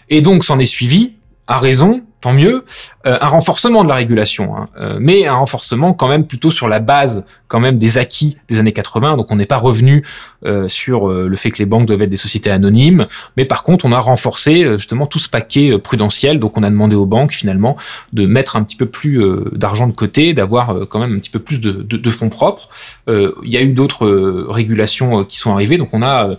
Et 0.10 0.22
donc, 0.22 0.46
s'en 0.46 0.58
est 0.58 0.66
suivi, 0.66 1.14
à 1.48 1.60
raison, 1.60 2.02
tant 2.22 2.34
mieux, 2.34 2.66
euh, 3.06 3.18
un 3.22 3.28
renforcement 3.28 3.84
de 3.84 3.90
la 3.90 3.96
régulation, 3.96 4.56
hein. 4.56 4.70
euh, 4.80 4.98
mais 5.00 5.26
un 5.26 5.36
renforcement 5.36 5.94
quand 5.94 6.08
même 6.08 6.28
plutôt 6.28 6.52
sur 6.52 6.68
la 6.68 6.80
base 6.80 7.26
quand 7.48 7.60
même 7.60 7.78
des 7.78 7.98
acquis 7.98 8.38
des 8.48 8.60
années 8.60 8.74
80. 8.74 9.18
Donc 9.18 9.32
on 9.32 9.38
n'est 9.38 9.46
pas 9.46 9.58
revenu 9.58 10.06
euh, 10.46 10.68
sur 10.68 11.08
le 11.08 11.36
fait 11.36 11.52
que 11.52 11.58
les 11.58 11.66
banques 11.66 11.88
doivent 11.88 12.02
être 12.02 12.10
des 12.10 12.18
sociétés 12.18 12.52
anonymes, 12.52 13.08
mais 13.38 13.46
par 13.46 13.64
contre 13.64 13.86
on 13.86 13.92
a 13.92 14.00
renforcé 14.00 14.78
justement 14.78 15.08
tout 15.08 15.20
ce 15.20 15.30
paquet 15.30 15.78
prudentiel. 15.80 16.40
Donc 16.40 16.58
on 16.58 16.64
a 16.64 16.70
demandé 16.70 16.96
aux 16.96 17.06
banques 17.06 17.32
finalement 17.32 17.78
de 18.14 18.26
mettre 18.28 18.56
un 18.56 18.64
petit 18.64 18.76
peu 18.76 18.86
plus 18.86 19.24
d'argent 19.54 19.88
de 19.88 19.94
côté, 19.94 20.34
d'avoir 20.34 20.88
quand 20.90 21.00
même 21.00 21.16
un 21.16 21.20
petit 21.20 21.32
peu 21.32 21.40
plus 21.40 21.60
de, 21.60 21.72
de, 21.72 21.98
de 21.98 22.10
fonds 22.10 22.30
propres. 22.30 22.70
Il 23.08 23.32
y 23.46 23.58
a 23.58 23.62
eu 23.62 23.74
d'autres 23.74 24.08
régulations 24.50 25.24
qui 25.24 25.38
sont 25.38 25.54
arrivées, 25.54 25.78
donc 25.78 25.90
on 25.94 26.04
a 26.04 26.38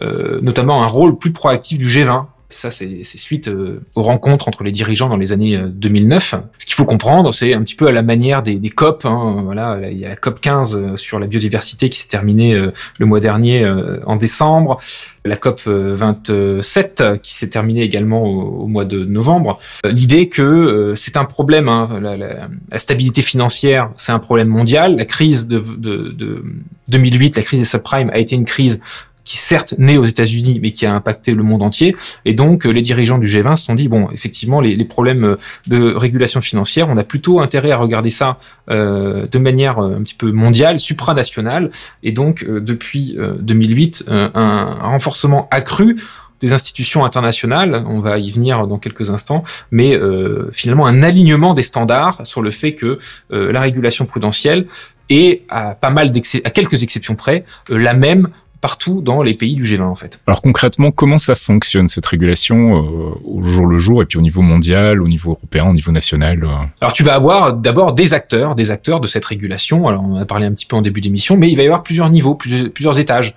notamment 0.00 0.82
un 0.84 0.86
rôle 0.86 1.18
plus 1.18 1.32
proactif 1.32 1.78
du 1.78 1.88
G20 1.88 2.26
Ça, 2.52 2.70
c'est 2.70 3.02
suite 3.04 3.50
aux 3.94 4.02
rencontres 4.02 4.48
entre 4.48 4.62
les 4.64 4.72
dirigeants 4.72 5.08
dans 5.08 5.16
les 5.16 5.32
années 5.32 5.60
2009. 5.66 6.34
Ce 6.58 6.66
qu'il 6.66 6.74
faut 6.74 6.84
comprendre, 6.84 7.32
c'est 7.32 7.54
un 7.54 7.62
petit 7.62 7.74
peu 7.74 7.86
à 7.86 7.92
la 7.92 8.02
manière 8.02 8.42
des, 8.42 8.56
des 8.56 8.70
COP. 8.70 9.04
Hein, 9.04 9.42
voilà, 9.44 9.78
il 9.90 9.98
y 9.98 10.04
a 10.04 10.08
la 10.08 10.16
COP 10.16 10.40
15 10.40 10.96
sur 10.96 11.18
la 11.18 11.26
biodiversité 11.26 11.88
qui 11.88 11.98
s'est 11.98 12.08
terminée 12.08 12.54
le 12.98 13.06
mois 13.06 13.20
dernier 13.20 13.66
en 14.06 14.16
décembre 14.16 14.78
la 15.24 15.36
COP 15.36 15.62
27 15.66 17.20
qui 17.22 17.34
s'est 17.34 17.48
terminée 17.48 17.82
également 17.82 18.24
au, 18.24 18.66
mois 18.66 18.84
de 18.84 19.04
novembre. 19.04 19.60
L'idée 19.84 20.28
que 20.28 20.94
c'est 20.96 21.16
un 21.16 21.24
problème, 21.24 21.68
hein, 21.68 22.00
la, 22.00 22.16
la, 22.16 22.78
stabilité 22.78 23.22
financière, 23.22 23.90
c'est 23.96 24.12
un 24.12 24.18
problème 24.18 24.48
mondial. 24.48 24.96
La 24.96 25.04
crise 25.04 25.46
de, 25.46 25.58
de, 25.58 26.08
de 26.10 26.44
2008, 26.88 27.36
la 27.36 27.42
crise 27.42 27.60
des 27.60 27.66
subprimes, 27.66 28.10
a 28.10 28.18
été 28.18 28.34
une 28.34 28.44
crise 28.44 28.80
qui 29.24 29.36
certes 29.36 29.74
naît 29.78 29.96
aux 29.96 30.04
États-Unis, 30.04 30.58
mais 30.60 30.72
qui 30.72 30.86
a 30.86 30.94
impacté 30.94 31.34
le 31.34 31.42
monde 31.42 31.62
entier. 31.62 31.94
Et 32.24 32.34
donc, 32.34 32.64
les 32.64 32.82
dirigeants 32.82 33.18
du 33.18 33.26
G20 33.26 33.56
se 33.56 33.66
sont 33.66 33.74
dit 33.74 33.88
bon, 33.88 34.08
effectivement, 34.10 34.60
les, 34.60 34.76
les 34.76 34.84
problèmes 34.84 35.36
de 35.66 35.94
régulation 35.94 36.40
financière, 36.40 36.88
on 36.88 36.96
a 36.96 37.04
plutôt 37.04 37.40
intérêt 37.40 37.70
à 37.70 37.76
regarder 37.76 38.10
ça 38.10 38.38
euh, 38.70 39.26
de 39.30 39.38
manière 39.38 39.78
euh, 39.78 39.96
un 39.96 40.02
petit 40.02 40.14
peu 40.14 40.32
mondiale, 40.32 40.78
supranationale. 40.78 41.70
Et 42.02 42.12
donc, 42.12 42.44
euh, 42.44 42.60
depuis 42.60 43.16
2008, 43.40 44.04
un, 44.08 44.30
un 44.34 44.88
renforcement 44.88 45.48
accru 45.50 45.96
des 46.42 46.52
institutions 46.52 47.04
internationales, 47.04 47.84
on 47.86 48.00
va 48.00 48.18
y 48.18 48.30
venir 48.30 48.66
dans 48.66 48.78
quelques 48.78 49.10
instants, 49.10 49.44
mais 49.70 49.94
euh, 49.94 50.50
finalement 50.50 50.86
un 50.86 51.02
alignement 51.02 51.54
des 51.54 51.62
standards 51.62 52.26
sur 52.26 52.42
le 52.42 52.50
fait 52.50 52.74
que 52.74 52.98
euh, 53.32 53.52
la 53.52 53.60
régulation 53.60 54.04
prudentielle 54.04 54.66
est 55.08 55.42
à 55.48 55.74
pas 55.74 55.90
mal 55.90 56.12
à 56.44 56.50
quelques 56.50 56.82
exceptions 56.82 57.14
près 57.14 57.44
euh, 57.70 57.78
la 57.78 57.94
même 57.94 58.28
partout 58.62 59.02
dans 59.02 59.22
les 59.22 59.34
pays 59.34 59.54
du 59.54 59.64
G20 59.64 59.82
en 59.82 59.94
fait. 59.94 60.20
Alors 60.26 60.40
concrètement, 60.40 60.92
comment 60.92 61.18
ça 61.18 61.34
fonctionne 61.34 61.88
cette 61.88 62.06
régulation 62.06 62.76
euh, 62.76 63.10
au 63.24 63.42
jour 63.42 63.66
le 63.66 63.78
jour 63.78 64.02
et 64.02 64.06
puis 64.06 64.18
au 64.18 64.22
niveau 64.22 64.40
mondial, 64.40 65.02
au 65.02 65.08
niveau 65.08 65.32
européen, 65.32 65.68
au 65.68 65.74
niveau 65.74 65.90
national 65.90 66.44
euh 66.44 66.48
Alors 66.80 66.92
tu 66.92 67.02
vas 67.02 67.14
avoir 67.14 67.54
d'abord 67.54 67.92
des 67.92 68.14
acteurs, 68.14 68.54
des 68.54 68.70
acteurs 68.70 69.00
de 69.00 69.08
cette 69.08 69.24
régulation. 69.24 69.88
Alors 69.88 70.04
on 70.08 70.16
a 70.16 70.24
parlé 70.24 70.46
un 70.46 70.52
petit 70.52 70.66
peu 70.66 70.76
en 70.76 70.82
début 70.82 71.00
d'émission, 71.00 71.36
mais 71.36 71.50
il 71.50 71.56
va 71.56 71.64
y 71.64 71.66
avoir 71.66 71.82
plusieurs 71.82 72.08
niveaux, 72.08 72.36
plusieurs, 72.36 72.70
plusieurs 72.70 73.00
étages. 73.00 73.34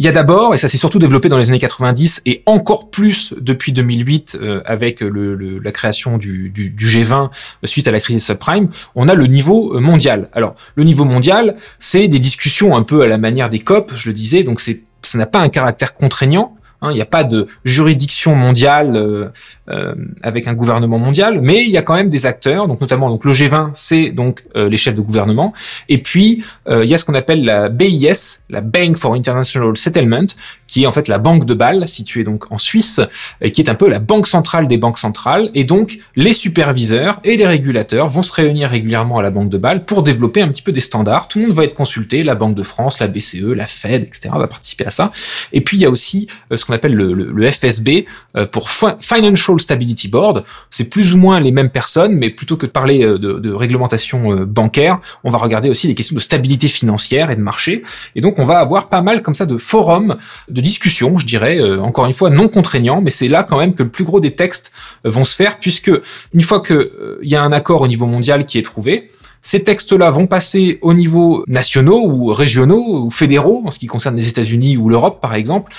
Il 0.00 0.04
y 0.04 0.08
a 0.08 0.12
d'abord, 0.12 0.54
et 0.54 0.58
ça 0.58 0.68
s'est 0.68 0.78
surtout 0.78 1.00
développé 1.00 1.28
dans 1.28 1.38
les 1.38 1.48
années 1.48 1.58
90 1.58 2.22
et 2.24 2.44
encore 2.46 2.88
plus 2.88 3.34
depuis 3.40 3.72
2008 3.72 4.38
euh, 4.40 4.62
avec 4.64 5.00
la 5.02 5.72
création 5.72 6.18
du, 6.18 6.50
du, 6.50 6.70
du, 6.70 6.86
G20 6.86 7.30
suite 7.64 7.88
à 7.88 7.90
la 7.90 7.98
crise 7.98 8.14
des 8.14 8.20
subprimes, 8.20 8.68
on 8.94 9.08
a 9.08 9.14
le 9.16 9.26
niveau 9.26 9.80
mondial. 9.80 10.30
Alors 10.34 10.54
le 10.76 10.84
niveau 10.84 11.04
mondial, 11.04 11.56
c'est 11.80 12.06
des 12.06 12.20
discussions 12.20 12.76
un 12.76 12.84
peu 12.84 13.02
à 13.02 13.08
la 13.08 13.18
manière 13.18 13.50
des 13.50 13.58
COP, 13.58 13.90
je 13.96 14.10
le 14.10 14.14
disais, 14.14 14.44
donc 14.44 14.60
ça 14.60 15.18
n'a 15.18 15.26
pas 15.26 15.40
un 15.40 15.48
caractère 15.48 15.94
contraignant. 15.94 16.54
Hein, 16.80 16.92
il 16.92 16.94
n'y 16.94 17.02
a 17.02 17.06
pas 17.06 17.24
de 17.24 17.48
juridiction 17.64 18.36
mondiale 18.36 18.94
euh, 18.94 19.28
euh, 19.68 19.94
avec 20.22 20.46
un 20.46 20.54
gouvernement 20.54 21.00
mondial, 21.00 21.40
mais 21.40 21.64
il 21.64 21.70
y 21.70 21.76
a 21.76 21.82
quand 21.82 21.94
même 21.94 22.08
des 22.08 22.24
acteurs, 22.24 22.68
donc 22.68 22.80
notamment 22.80 23.10
donc 23.10 23.24
le 23.24 23.32
G20, 23.32 23.70
c'est 23.74 24.10
donc 24.10 24.44
euh, 24.54 24.68
les 24.68 24.76
chefs 24.76 24.94
de 24.94 25.00
gouvernement, 25.00 25.52
et 25.88 25.98
puis 25.98 26.44
il 26.68 26.84
y 26.84 26.94
a 26.94 26.98
ce 26.98 27.04
qu'on 27.04 27.14
appelle 27.14 27.44
la 27.44 27.68
BIS, 27.68 28.40
la 28.50 28.60
Bank 28.60 28.96
for 28.96 29.14
International 29.14 29.76
Settlement, 29.76 30.26
qui 30.68 30.84
est 30.84 30.86
en 30.86 30.92
fait 30.92 31.08
la 31.08 31.18
banque 31.18 31.44
de 31.44 31.54
Bâle, 31.54 31.88
située 31.88 32.22
donc 32.22 32.52
en 32.52 32.58
Suisse, 32.58 33.00
et 33.40 33.50
qui 33.50 33.62
est 33.62 33.70
un 33.70 33.74
peu 33.74 33.88
la 33.88 33.98
banque 33.98 34.28
centrale 34.28 34.68
des 34.68 34.76
banques 34.76 34.98
centrales. 34.98 35.50
Et 35.54 35.64
donc, 35.64 35.98
les 36.14 36.32
superviseurs 36.32 37.18
et 37.24 37.36
les 37.36 37.46
régulateurs 37.46 38.08
vont 38.08 38.22
se 38.22 38.32
réunir 38.32 38.70
régulièrement 38.70 39.18
à 39.18 39.22
la 39.22 39.30
banque 39.30 39.48
de 39.48 39.58
Bâle 39.58 39.84
pour 39.84 40.02
développer 40.02 40.42
un 40.42 40.48
petit 40.48 40.62
peu 40.62 40.72
des 40.72 40.80
standards. 40.80 41.28
Tout 41.28 41.40
le 41.40 41.46
monde 41.46 41.56
va 41.56 41.64
être 41.64 41.74
consulté, 41.74 42.22
la 42.22 42.34
Banque 42.34 42.54
de 42.54 42.62
France, 42.62 43.00
la 43.00 43.08
BCE, 43.08 43.54
la 43.54 43.66
Fed, 43.66 44.02
etc. 44.02 44.30
va 44.34 44.46
participer 44.46 44.86
à 44.86 44.90
ça. 44.90 45.10
Et 45.52 45.62
puis, 45.62 45.78
il 45.78 45.80
y 45.80 45.86
a 45.86 45.90
aussi 45.90 46.28
euh, 46.52 46.56
ce 46.56 46.64
qu'on 46.64 46.74
appelle 46.74 46.94
le, 46.94 47.50
FSB 47.50 48.06
euh, 48.36 48.46
pour 48.46 48.68
Financial 48.70 49.58
Stability 49.58 50.08
Board. 50.08 50.44
C'est 50.70 50.84
plus 50.84 51.14
ou 51.14 51.16
moins 51.16 51.40
les 51.40 51.50
mêmes 51.50 51.70
personnes, 51.70 52.12
mais 52.12 52.30
plutôt 52.30 52.56
que 52.56 52.66
de 52.66 52.70
parler 52.70 53.02
euh, 53.02 53.18
de, 53.18 53.52
réglementation 53.52 54.44
bancaire, 54.44 55.00
on 55.24 55.30
va 55.30 55.38
regarder 55.38 55.70
aussi 55.70 55.88
les 55.88 55.94
questions 55.94 56.14
de 56.14 56.20
stabilité 56.20 56.68
financière 56.68 57.30
et 57.30 57.36
de 57.36 57.40
marché. 57.40 57.82
Et 58.14 58.20
donc, 58.20 58.38
on 58.38 58.44
va 58.44 58.58
avoir 58.58 58.88
pas 58.88 59.00
mal 59.00 59.22
comme 59.22 59.34
ça 59.34 59.46
de 59.46 59.56
forums, 59.56 60.16
discussion, 60.60 61.18
je 61.18 61.26
dirais, 61.26 61.60
euh, 61.60 61.80
encore 61.80 62.06
une 62.06 62.12
fois 62.12 62.30
non 62.30 62.48
contraignant, 62.48 63.00
mais 63.00 63.10
c'est 63.10 63.28
là 63.28 63.42
quand 63.42 63.58
même 63.58 63.74
que 63.74 63.82
le 63.82 63.88
plus 63.88 64.04
gros 64.04 64.20
des 64.20 64.34
textes 64.34 64.72
euh, 65.06 65.10
vont 65.10 65.24
se 65.24 65.34
faire, 65.34 65.58
puisque 65.58 65.90
une 66.34 66.42
fois 66.42 66.60
qu'il 66.60 66.76
euh, 66.76 67.18
y 67.22 67.36
a 67.36 67.42
un 67.42 67.52
accord 67.52 67.80
au 67.82 67.88
niveau 67.88 68.06
mondial 68.06 68.46
qui 68.46 68.58
est 68.58 68.62
trouvé, 68.62 69.10
ces 69.48 69.62
textes-là 69.62 70.10
vont 70.10 70.26
passer 70.26 70.78
au 70.82 70.92
niveau 70.92 71.42
nationaux 71.46 72.06
ou 72.06 72.34
régionaux 72.34 73.04
ou 73.04 73.10
fédéraux, 73.10 73.62
en 73.64 73.70
ce 73.70 73.78
qui 73.78 73.86
concerne 73.86 74.14
les 74.14 74.28
États-Unis 74.28 74.76
ou 74.76 74.90
l'Europe 74.90 75.22
par 75.22 75.34
exemple, 75.34 75.72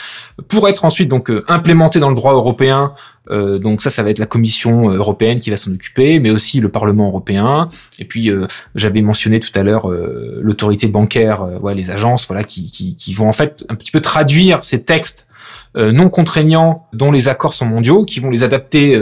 pour 0.48 0.68
être 0.68 0.86
ensuite 0.86 1.08
donc 1.08 1.32
implémentés 1.48 2.00
dans 2.00 2.10
le 2.10 2.16
droit 2.16 2.34
européen 2.34 2.96
euh, 3.32 3.60
donc 3.60 3.82
ça, 3.82 3.90
ça 3.90 4.04
va 4.04 4.10
être 4.10 4.18
la 4.20 4.26
Commission 4.26 4.90
européenne 4.90 5.40
qui 5.40 5.50
va 5.50 5.58
s'en 5.58 5.72
occuper, 5.72 6.20
mais 6.20 6.32
aussi 6.32 6.60
le 6.60 6.70
Parlement 6.70 7.08
européen. 7.10 7.70
Et 8.00 8.06
puis 8.06 8.32
euh, 8.32 8.48
j'avais 8.76 9.02
mentionné 9.02 9.40
tout 9.40 9.52
à 9.54 9.62
l'heure 9.64 9.90
euh, 9.90 10.40
l'autorité 10.42 10.88
bancaire, 10.88 11.44
ouais, 11.62 11.76
les 11.76 11.92
agences, 11.92 12.26
voilà, 12.28 12.44
qui, 12.44 12.66
qui, 12.66 12.96
qui, 12.96 13.14
vont 13.14 13.30
en 13.30 13.34
fait 13.34 13.66
un 13.70 13.76
petit 13.76 13.92
peu 13.92 14.02
traduire 14.02 14.64
ces 14.64 14.82
textes 14.82 15.28
non 15.76 16.10
contraignants 16.10 16.88
dont 16.94 17.12
les 17.12 17.28
accords 17.28 17.54
sont 17.54 17.66
mondiaux, 17.66 18.06
qui 18.06 18.20
vont 18.20 18.30
les 18.30 18.44
adapter 18.44 19.00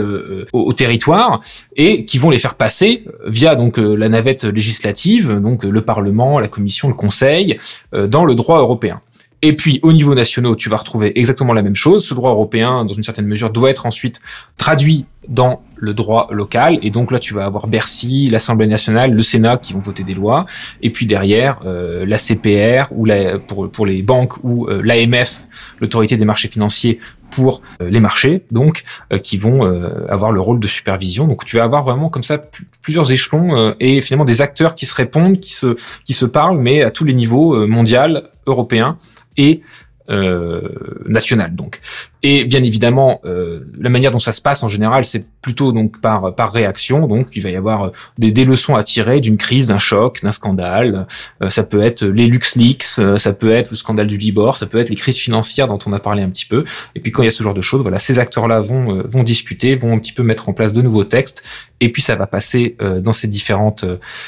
au, 0.52 0.72
territoire 0.72 1.40
et 1.76 2.04
qui 2.04 2.18
vont 2.18 2.30
les 2.30 2.38
faire 2.38 2.54
passer 2.54 3.04
via 3.26 3.54
donc 3.54 3.78
la 3.78 4.08
navette 4.08 4.44
législative, 4.44 5.40
donc 5.40 5.64
le 5.64 5.80
Parlement, 5.82 6.38
la 6.38 6.48
Commission, 6.48 6.88
le 6.88 6.94
Conseil, 6.94 7.58
dans 7.92 8.24
le 8.24 8.34
droit 8.34 8.58
européen. 8.58 9.00
Et 9.42 9.54
puis 9.54 9.78
au 9.82 9.92
niveau 9.92 10.14
national, 10.14 10.56
tu 10.56 10.68
vas 10.68 10.76
retrouver 10.76 11.18
exactement 11.18 11.52
la 11.52 11.62
même 11.62 11.76
chose. 11.76 12.04
Ce 12.04 12.14
droit 12.14 12.30
européen, 12.30 12.84
dans 12.84 12.94
une 12.94 13.04
certaine 13.04 13.26
mesure, 13.26 13.50
doit 13.50 13.70
être 13.70 13.86
ensuite 13.86 14.20
traduit 14.56 15.06
dans 15.28 15.62
le 15.76 15.94
droit 15.94 16.28
local. 16.30 16.78
Et 16.82 16.90
donc 16.90 17.12
là, 17.12 17.20
tu 17.20 17.34
vas 17.34 17.44
avoir 17.44 17.66
Bercy, 17.66 18.28
l'Assemblée 18.30 18.66
nationale, 18.66 19.12
le 19.12 19.22
Sénat 19.22 19.58
qui 19.58 19.74
vont 19.74 19.80
voter 19.80 20.02
des 20.02 20.14
lois. 20.14 20.46
Et 20.82 20.90
puis 20.90 21.06
derrière, 21.06 21.60
euh, 21.66 22.04
la 22.06 22.18
CPR 22.18 22.90
ou 22.90 23.04
la, 23.04 23.38
pour, 23.38 23.70
pour 23.70 23.86
les 23.86 24.02
banques 24.02 24.42
ou 24.42 24.66
euh, 24.66 24.82
l'AMF, 24.82 25.46
l'autorité 25.80 26.16
des 26.16 26.24
marchés 26.24 26.48
financiers 26.48 26.98
pour 27.30 27.60
euh, 27.82 27.90
les 27.90 28.00
marchés, 28.00 28.44
donc 28.50 28.84
euh, 29.12 29.18
qui 29.18 29.36
vont 29.36 29.64
avoir 30.08 30.32
le 30.32 30.40
rôle 30.40 30.60
de 30.60 30.66
supervision. 30.66 31.28
Donc 31.28 31.44
tu 31.44 31.58
vas 31.58 31.64
avoir 31.64 31.84
vraiment 31.84 32.08
comme 32.08 32.22
ça 32.22 32.40
plusieurs 32.82 33.12
échelons 33.12 33.74
et 33.78 34.00
finalement 34.00 34.24
des 34.24 34.40
acteurs 34.40 34.74
qui 34.74 34.86
se 34.86 34.94
répondent, 34.94 35.38
qui 35.38 35.52
se 35.52 35.76
qui 36.04 36.14
se 36.14 36.24
parlent, 36.24 36.58
mais 36.58 36.82
à 36.82 36.90
tous 36.90 37.04
les 37.04 37.14
niveaux 37.14 37.66
mondial, 37.66 38.30
européen 38.46 38.96
et 39.38 39.62
euh, 40.10 40.60
nationale 41.06 41.54
donc. 41.54 41.80
Et 42.22 42.44
bien 42.44 42.62
évidemment, 42.64 43.20
euh, 43.24 43.60
la 43.78 43.90
manière 43.90 44.10
dont 44.10 44.18
ça 44.18 44.32
se 44.32 44.40
passe 44.40 44.62
en 44.62 44.68
général, 44.68 45.04
c'est 45.04 45.24
plutôt 45.40 45.72
donc 45.72 46.00
par 46.00 46.34
par 46.34 46.52
réaction. 46.52 47.06
Donc 47.06 47.28
il 47.34 47.42
va 47.42 47.50
y 47.50 47.56
avoir 47.56 47.84
euh, 47.84 47.90
des, 48.18 48.32
des 48.32 48.44
leçons 48.44 48.74
à 48.74 48.82
tirer 48.82 49.20
d'une 49.20 49.36
crise, 49.36 49.68
d'un 49.68 49.78
choc, 49.78 50.20
d'un 50.22 50.32
scandale. 50.32 51.06
Euh, 51.42 51.50
ça 51.50 51.62
peut 51.62 51.80
être 51.80 52.04
les 52.04 52.26
LuxLeaks, 52.26 52.98
euh, 52.98 53.18
ça 53.18 53.32
peut 53.32 53.52
être 53.52 53.70
le 53.70 53.76
scandale 53.76 54.08
du 54.08 54.16
Libor, 54.16 54.56
ça 54.56 54.66
peut 54.66 54.78
être 54.78 54.90
les 54.90 54.96
crises 54.96 55.18
financières 55.18 55.68
dont 55.68 55.78
on 55.86 55.92
a 55.92 56.00
parlé 56.00 56.22
un 56.22 56.30
petit 56.30 56.46
peu. 56.46 56.64
Et 56.94 57.00
puis 57.00 57.12
quand 57.12 57.22
il 57.22 57.26
y 57.26 57.28
a 57.28 57.32
ce 57.32 57.42
genre 57.42 57.54
de 57.54 57.60
choses, 57.60 57.82
voilà, 57.82 57.98
ces 57.98 58.18
acteurs-là 58.18 58.60
vont 58.60 59.02
vont 59.04 59.22
discuter, 59.22 59.74
vont 59.74 59.92
un 59.92 59.98
petit 59.98 60.12
peu 60.12 60.22
mettre 60.22 60.48
en 60.48 60.52
place 60.52 60.72
de 60.72 60.82
nouveaux 60.82 61.04
textes. 61.04 61.42
Et 61.80 61.92
puis 61.92 62.02
ça 62.02 62.16
va 62.16 62.26
passer 62.26 62.76
dans 62.80 63.12
ces 63.12 63.28
différentes 63.28 63.84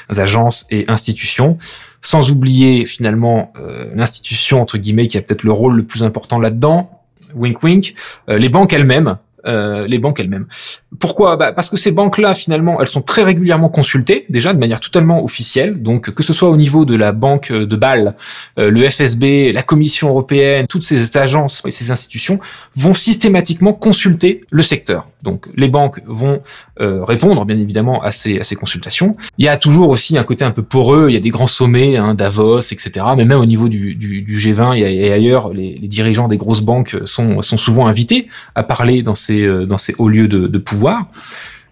agences 0.09 0.67
et 0.71 0.85
institutions 0.87 1.59
sans 2.03 2.31
oublier 2.31 2.87
finalement 2.87 3.53
euh, 3.59 3.91
l'institution 3.95 4.61
entre 4.61 4.79
guillemets 4.79 5.09
qui 5.09 5.19
a 5.19 5.23
peut-être 5.23 5.43
le 5.43 5.53
rôle 5.53 5.77
le 5.77 5.85
plus 5.85 6.03
important 6.03 6.39
là-dedans, 6.39 7.00
wink 7.35 7.63
wink, 7.63 7.95
euh, 8.29 8.39
les 8.39 8.49
banques 8.49 8.73
elles-mêmes. 8.73 9.17
Euh, 9.47 9.87
les 9.87 9.99
banques 9.99 10.21
elles-mêmes. 10.21 10.47
Pourquoi? 10.99 11.39
Bah 11.39 11.53
Parce 11.53 11.71
que 11.71 11.79
ces 11.79 11.93
banques-là, 11.93 12.35
finalement, 12.35 12.79
elles 12.79 12.89
sont 12.89 13.01
très 13.01 13.23
régulièrement 13.23 13.71
consultées, 13.71 14.27
déjà 14.29 14.53
de 14.53 14.59
manière 14.59 14.81
totalement 14.81 15.25
officielle. 15.25 15.81
Donc, 15.81 16.11
que 16.11 16.23
ce 16.23 16.35
soit 16.35 16.51
au 16.51 16.59
niveau 16.59 16.85
de 16.85 16.95
la 16.95 17.13
banque 17.13 17.51
de 17.51 17.77
Bâle, 17.77 18.17
le 18.59 18.91
FSB, 18.91 19.53
la 19.55 19.63
Commission 19.63 20.11
européenne, 20.11 20.67
toutes 20.69 20.83
ces 20.83 21.17
agences 21.17 21.63
et 21.65 21.71
ces 21.71 21.91
institutions 21.91 22.39
vont 22.77 22.93
systématiquement 22.93 23.73
consulter 23.73 24.43
le 24.51 24.61
secteur. 24.61 25.07
Donc 25.23 25.49
les 25.55 25.69
banques 25.69 26.01
vont 26.07 26.43
euh, 26.81 27.05
répondre 27.05 27.45
bien 27.45 27.57
évidemment 27.57 28.03
à 28.03 28.11
ces, 28.11 28.39
à 28.39 28.45
ces 28.45 28.57
consultations. 28.57 29.17
Il 29.39 29.45
y 29.45 29.49
a 29.49 29.57
toujours 29.57 29.91
aussi 29.91 30.17
un 30.19 30.25
côté 30.25 30.45
un 30.45 30.51
peu 30.51 30.63
poreux, 30.63 31.11
il 31.11 31.15
y 31.15 31.17
a 31.17 31.21
des 31.21 31.31
grands 31.31 31.47
sommets, 31.47 31.97
hein, 31.97 32.15
Davos, 32.15 32.61
etc. 32.61 32.91
Mais 33.17 33.25
même 33.25 33.39
au 33.39 33.47
niveau 33.47 33.69
du, 33.69 33.95
du, 33.95 34.23
du 34.23 34.37
G20 34.37 34.77
et, 34.79 35.13
ailleurs, 35.13 35.53
les, 35.53 35.79
dirigeants 35.91 36.29
des 36.29 36.37
grosses 36.37 36.63
banques 36.63 36.97
sont, 37.05 37.43
sont 37.43 37.59
souvent 37.59 37.87
invités 37.87 38.29
à 38.55 38.63
parler 38.63 39.03
dans 39.03 39.15
ces, 39.15 39.43
euh, 39.43 39.67
dans 39.67 39.79
ces 39.79 39.95
hauts 39.99 40.09
lieux 40.09 40.29
de, 40.29 40.47
de 40.47 40.59
pouvoir. 40.59 41.07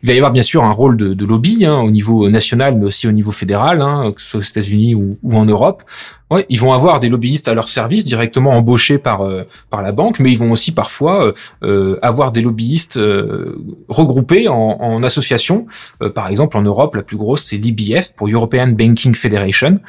Il 0.02 0.06
va 0.06 0.12
y 0.12 0.16
avoir 0.16 0.30
bien 0.30 0.42
sûr 0.42 0.62
un 0.62 0.70
rôle 0.70 0.96
de, 0.96 1.24
lobby 1.24 1.64
hein, 1.64 1.78
au 1.80 1.90
niveau 1.90 2.28
national, 2.28 2.76
mais 2.76 2.86
aussi 2.86 3.08
au 3.08 3.12
niveau 3.12 3.32
fédéral, 3.32 3.82
hein, 3.82 4.12
que 4.14 4.20
ce 4.20 4.28
soit 4.28 4.40
aux 4.40 4.42
États-Unis 4.42 4.94
ou, 4.94 5.18
en 5.32 5.44
Europe. 5.44 5.82
Ouais, 6.30 6.44
ils 6.48 6.60
vont 6.60 6.72
avoir 6.72 7.00
des 7.00 7.08
lobbyistes 7.08 7.48
à 7.48 7.54
leur 7.54 7.68
service 7.68 8.04
directement 8.04 8.50
embauchés 8.50 8.98
par 8.98 9.22
euh, 9.22 9.44
par 9.70 9.82
la 9.82 9.92
banque, 9.92 10.20
mais 10.20 10.30
ils 10.30 10.38
vont 10.38 10.52
aussi 10.52 10.72
parfois 10.72 11.26
euh, 11.26 11.32
euh 11.62 11.98
avoir 12.02 12.32
des 12.32 12.42
lobbyistes 12.42 12.98
euh, 12.98 13.56
regroupés 13.88 14.46
en, 14.46 14.54
en 14.56 15.02
association. 15.02 15.66
par 16.14 16.28
exemple, 16.28 16.56
en 16.58 16.62
Europe, 16.62 16.94
la 16.94 17.02
plus 17.02 17.16
grosse 17.16 17.44
c'est 17.44 17.56
l'IBF 17.56 18.14
pour 18.14 18.28
European 18.28 18.68
Banking 18.68 19.14
Federation 19.14 19.80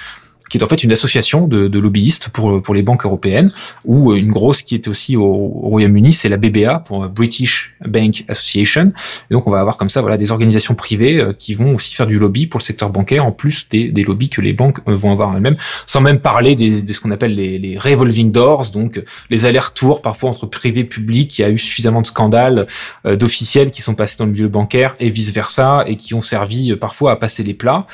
qui 0.49 0.57
est 0.57 0.63
en 0.63 0.67
fait 0.67 0.83
une 0.83 0.91
association 0.91 1.47
de, 1.47 1.67
de 1.67 1.79
lobbyistes 1.79 2.29
pour 2.29 2.62
pour 2.62 2.73
les 2.73 2.81
banques 2.81 3.05
européennes, 3.05 3.51
ou 3.85 4.13
une 4.13 4.31
grosse 4.31 4.62
qui 4.62 4.75
est 4.75 4.88
aussi 4.88 5.15
au, 5.15 5.23
au 5.23 5.69
Royaume-Uni, 5.69 6.13
c'est 6.13 6.29
la 6.29 6.38
BBA 6.38 6.79
pour 6.79 7.07
British 7.07 7.75
Bank 7.85 8.25
Association. 8.27 8.91
Et 9.29 9.33
donc 9.33 9.47
on 9.47 9.51
va 9.51 9.59
avoir 9.59 9.77
comme 9.77 9.89
ça 9.89 10.01
voilà 10.01 10.17
des 10.17 10.31
organisations 10.31 10.75
privées 10.75 11.25
qui 11.38 11.53
vont 11.53 11.75
aussi 11.75 11.93
faire 11.93 12.07
du 12.07 12.19
lobby 12.19 12.47
pour 12.47 12.59
le 12.59 12.63
secteur 12.63 12.89
bancaire 12.89 13.25
en 13.25 13.31
plus 13.31 13.67
des, 13.69 13.89
des 13.89 14.03
lobbies 14.03 14.29
que 14.29 14.41
les 14.41 14.53
banques 14.53 14.79
vont 14.85 15.12
avoir 15.12 15.35
elles-mêmes, 15.35 15.57
sans 15.85 16.01
même 16.01 16.19
parler 16.19 16.55
des, 16.55 16.83
de 16.83 16.93
ce 16.93 16.99
qu'on 16.99 17.12
appelle 17.12 17.35
les, 17.35 17.57
les 17.57 17.77
revolving 17.77 18.31
doors, 18.31 18.69
donc 18.71 19.01
les 19.29 19.45
allers-retours 19.45 20.01
parfois 20.01 20.29
entre 20.29 20.45
privé 20.45 20.81
et 20.81 20.83
public. 20.83 21.38
Il 21.38 21.41
y 21.41 21.45
a 21.45 21.49
eu 21.49 21.57
suffisamment 21.57 22.01
de 22.01 22.07
scandales 22.07 22.67
euh, 23.05 23.15
d'officiels 23.15 23.71
qui 23.71 23.81
sont 23.81 23.95
passés 23.95 24.17
dans 24.17 24.25
le 24.25 24.31
milieu 24.31 24.47
bancaire 24.47 24.95
et 24.99 25.09
vice 25.09 25.31
versa 25.31 25.83
et 25.88 25.95
qui 25.97 26.13
ont 26.13 26.21
servi 26.21 26.71
euh, 26.71 26.77
parfois 26.77 27.12
à 27.12 27.15
passer 27.15 27.43
les 27.43 27.53
plats. 27.53 27.88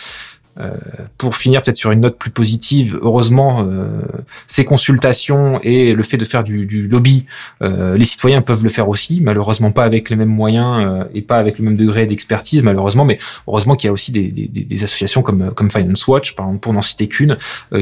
Euh, 0.57 0.73
pour 1.17 1.35
finir 1.35 1.61
peut-être 1.61 1.75
sur 1.75 1.91
une 1.91 1.99
note 1.99 2.17
plus 2.17 2.31
positive, 2.31 2.97
heureusement, 3.01 3.65
euh, 3.67 3.87
ces 4.47 4.63
consultations 4.63 5.59
et 5.63 5.93
le 5.93 6.01
fait 6.01 6.15
de 6.15 6.23
faire 6.23 6.45
du, 6.45 6.65
du 6.65 6.87
lobby, 6.87 7.25
euh, 7.61 7.97
les 7.97 8.05
citoyens 8.05 8.41
peuvent 8.41 8.63
le 8.63 8.69
faire 8.69 8.87
aussi, 8.87 9.19
malheureusement 9.21 9.71
pas 9.71 9.83
avec 9.83 10.09
les 10.09 10.15
mêmes 10.15 10.29
moyens 10.29 11.05
et 11.13 11.21
pas 11.21 11.37
avec 11.37 11.59
le 11.59 11.65
même 11.65 11.75
degré 11.75 12.05
d'expertise, 12.05 12.63
malheureusement, 12.63 13.03
mais 13.03 13.17
heureusement 13.47 13.75
qu'il 13.75 13.87
y 13.87 13.89
a 13.89 13.91
aussi 13.91 14.13
des, 14.13 14.29
des, 14.29 14.47
des, 14.47 14.83
associations 14.83 15.21
comme, 15.21 15.51
comme 15.53 15.69
Finance 15.69 16.07
Watch, 16.07 16.35
par 16.35 16.45
exemple, 16.45 16.61
pour 16.61 16.73
n'en 16.73 16.81
citer 16.81 17.07
qu'une, 17.07 17.37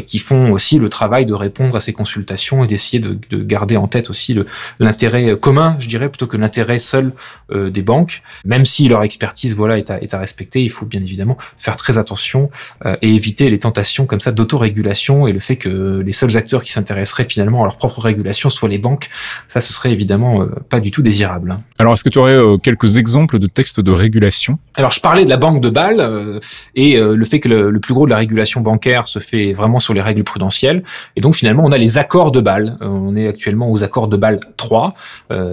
qui 0.08 0.18
font 0.18 0.52
aussi 0.52 0.80
le 0.80 0.90
travail 0.90 1.26
de 1.28 1.34
répondre 1.34 1.76
à 1.76 1.80
ces 1.80 1.94
consultations 1.94 2.64
et 2.64 2.68
d'essayer 2.68 3.00
de, 3.00 3.18
de, 3.30 3.44
garder 3.44 3.78
en 3.78 3.88
tête 3.88 4.10
aussi 4.10 4.36
l'intérêt 4.80 5.38
commun, 5.40 5.76
je 5.80 5.88
dirais, 5.88 6.10
plutôt 6.10 6.28
que 6.28 6.38
l'intérêt 6.38 6.80
seul 6.80 7.14
des 7.54 7.82
banques, 7.82 8.24
même 8.46 8.66
si 8.66 8.88
leur 8.88 9.04
expertise 9.04 9.56
voilà 9.56 9.78
est 9.78 9.92
à, 9.92 10.02
est 10.02 10.14
à 10.14 10.20
respecter, 10.20 10.64
il 10.64 10.72
faut 10.72 10.86
bien 10.86 11.02
évidemment 11.02 11.38
faire 11.58 11.76
très 11.76 11.98
attention 11.98 12.24
euh, 12.34 12.63
et 13.02 13.10
éviter 13.10 13.50
les 13.50 13.60
tentations 13.60 14.06
comme 14.06 14.20
ça 14.20 14.32
d'autorégulation 14.32 15.28
et 15.28 15.32
le 15.32 15.40
fait 15.40 15.56
que 15.56 16.02
les 16.06 16.12
seuls 16.12 16.38
acteurs 16.38 16.64
qui 16.64 16.72
s'intéresseraient 16.72 17.26
finalement 17.26 17.62
à 17.62 17.66
leur 17.66 17.78
propre 17.78 18.00
régulation 18.02 18.50
soient 18.50 18.70
les 18.70 18.78
banques, 18.78 19.10
ça 19.48 19.62
ce 19.62 19.74
serait 19.74 19.92
évidemment 19.92 20.42
euh, 20.42 20.46
pas 20.70 20.80
du 20.80 20.92
tout 20.92 21.02
désirable. 21.02 21.58
Alors 21.80 21.94
est-ce 21.94 22.04
que 22.04 22.10
tu 22.10 22.20
aurais 22.20 22.34
euh, 22.34 22.58
quelques 22.58 22.98
exemples 22.98 23.40
de 23.40 23.48
textes 23.48 23.80
de 23.80 23.92
régulation? 23.92 24.58
Alors 24.76 24.92
je 24.92 25.00
parlais 25.00 25.26
de 25.26 25.30
la 25.30 25.38
banque 25.38 25.62
de 25.62 25.70
Bâle 25.70 26.40
et 26.76 26.98
le 26.98 27.26
fait 27.26 27.40
que 27.40 27.50
le, 27.50 27.80
plus 27.80 27.94
gros 27.94 28.06
de 28.06 28.10
la 28.10 28.18
régulation 28.18 28.62
bancaire 28.62 29.08
se 29.08 29.20
fait 29.20 29.54
vraiment 29.54 29.80
sur 29.80 29.94
les 29.94 30.02
règles 30.02 30.24
prudentielles 30.24 30.84
et 31.16 31.22
donc 31.22 31.36
finalement 31.36 31.64
on 31.66 31.72
a 31.72 31.78
les 31.78 31.98
accords 31.98 32.32
de 32.32 32.42
Bâle. 32.42 32.78
on 32.82 33.16
est 33.16 33.28
actuellement 33.28 33.72
aux 33.72 33.84
accords 33.84 34.08
de 34.08 34.18
Bâle 34.18 34.40
3 34.58 34.96